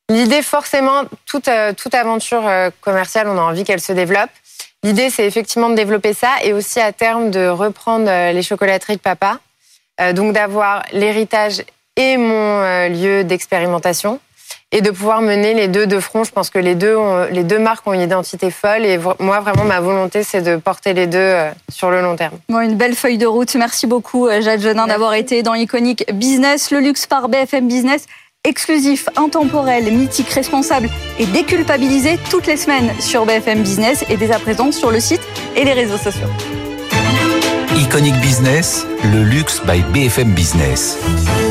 L'idée, 0.09 0.41
forcément, 0.41 1.03
toute, 1.25 1.47
euh, 1.47 1.73
toute 1.73 1.95
aventure 1.95 2.43
commerciale, 2.81 3.27
on 3.27 3.37
a 3.37 3.41
envie 3.41 3.63
qu'elle 3.63 3.81
se 3.81 3.93
développe. 3.93 4.29
L'idée, 4.83 5.09
c'est 5.09 5.25
effectivement 5.25 5.69
de 5.69 5.75
développer 5.75 6.13
ça 6.13 6.29
et 6.43 6.53
aussi 6.53 6.79
à 6.79 6.91
terme 6.91 7.31
de 7.31 7.47
reprendre 7.47 8.05
les 8.31 8.43
chocolateries 8.43 8.97
de 8.97 9.01
papa. 9.01 9.39
Donc 10.13 10.33
d'avoir 10.33 10.83
l'héritage 10.91 11.61
et 12.01 12.17
mon 12.17 12.61
euh, 12.61 12.87
lieu 12.89 13.23
d'expérimentation 13.23 14.19
et 14.73 14.79
de 14.81 14.89
pouvoir 14.89 15.21
mener 15.21 15.53
les 15.53 15.67
deux 15.67 15.85
de 15.85 15.99
front. 15.99 16.23
Je 16.23 16.31
pense 16.31 16.49
que 16.49 16.59
les 16.59 16.75
deux, 16.75 16.95
ont- 16.95 17.25
les 17.29 17.43
deux 17.43 17.59
marques 17.59 17.85
ont 17.87 17.93
une 17.93 18.01
identité 18.01 18.49
folle 18.51 18.85
et 18.85 18.97
moi, 19.19 19.39
vraiment, 19.41 19.65
ma 19.65 19.79
volonté, 19.81 20.23
c'est 20.23 20.41
de 20.41 20.55
porter 20.55 20.93
les 20.93 21.07
deux 21.07 21.17
euh, 21.19 21.49
sur 21.69 21.89
le 21.91 22.01
long 22.01 22.15
terme. 22.15 22.35
Bon, 22.49 22.59
une 22.61 22.75
belle 22.75 22.95
feuille 22.95 23.17
de 23.17 23.25
route. 23.27 23.53
Merci 23.55 23.85
beaucoup, 23.85 24.27
euh, 24.27 24.41
Jade 24.41 24.61
Genin, 24.61 24.87
d'avoir 24.87 25.13
été 25.13 25.43
dans 25.43 25.53
Iconic 25.53 26.05
Business, 26.13 26.71
le 26.71 26.79
luxe 26.79 27.05
par 27.05 27.27
BFM 27.29 27.67
Business. 27.67 28.05
Exclusif, 28.43 29.07
intemporel, 29.17 29.83
mythique, 29.93 30.29
responsable 30.29 30.89
et 31.19 31.25
déculpabilisé 31.27 32.17
toutes 32.31 32.47
les 32.47 32.57
semaines 32.57 32.91
sur 32.99 33.23
BFM 33.25 33.61
Business 33.61 34.03
et 34.09 34.17
dès 34.17 34.31
à 34.31 34.39
présent 34.39 34.71
sur 34.71 34.89
le 34.89 34.99
site 34.99 35.21
et 35.55 35.63
les 35.63 35.73
réseaux 35.73 35.97
sociaux. 35.97 36.27
Iconic 37.75 38.15
Business, 38.21 38.85
le 39.03 39.23
luxe 39.23 39.61
by 39.65 39.81
BFM 39.93 40.31
Business. 40.31 40.97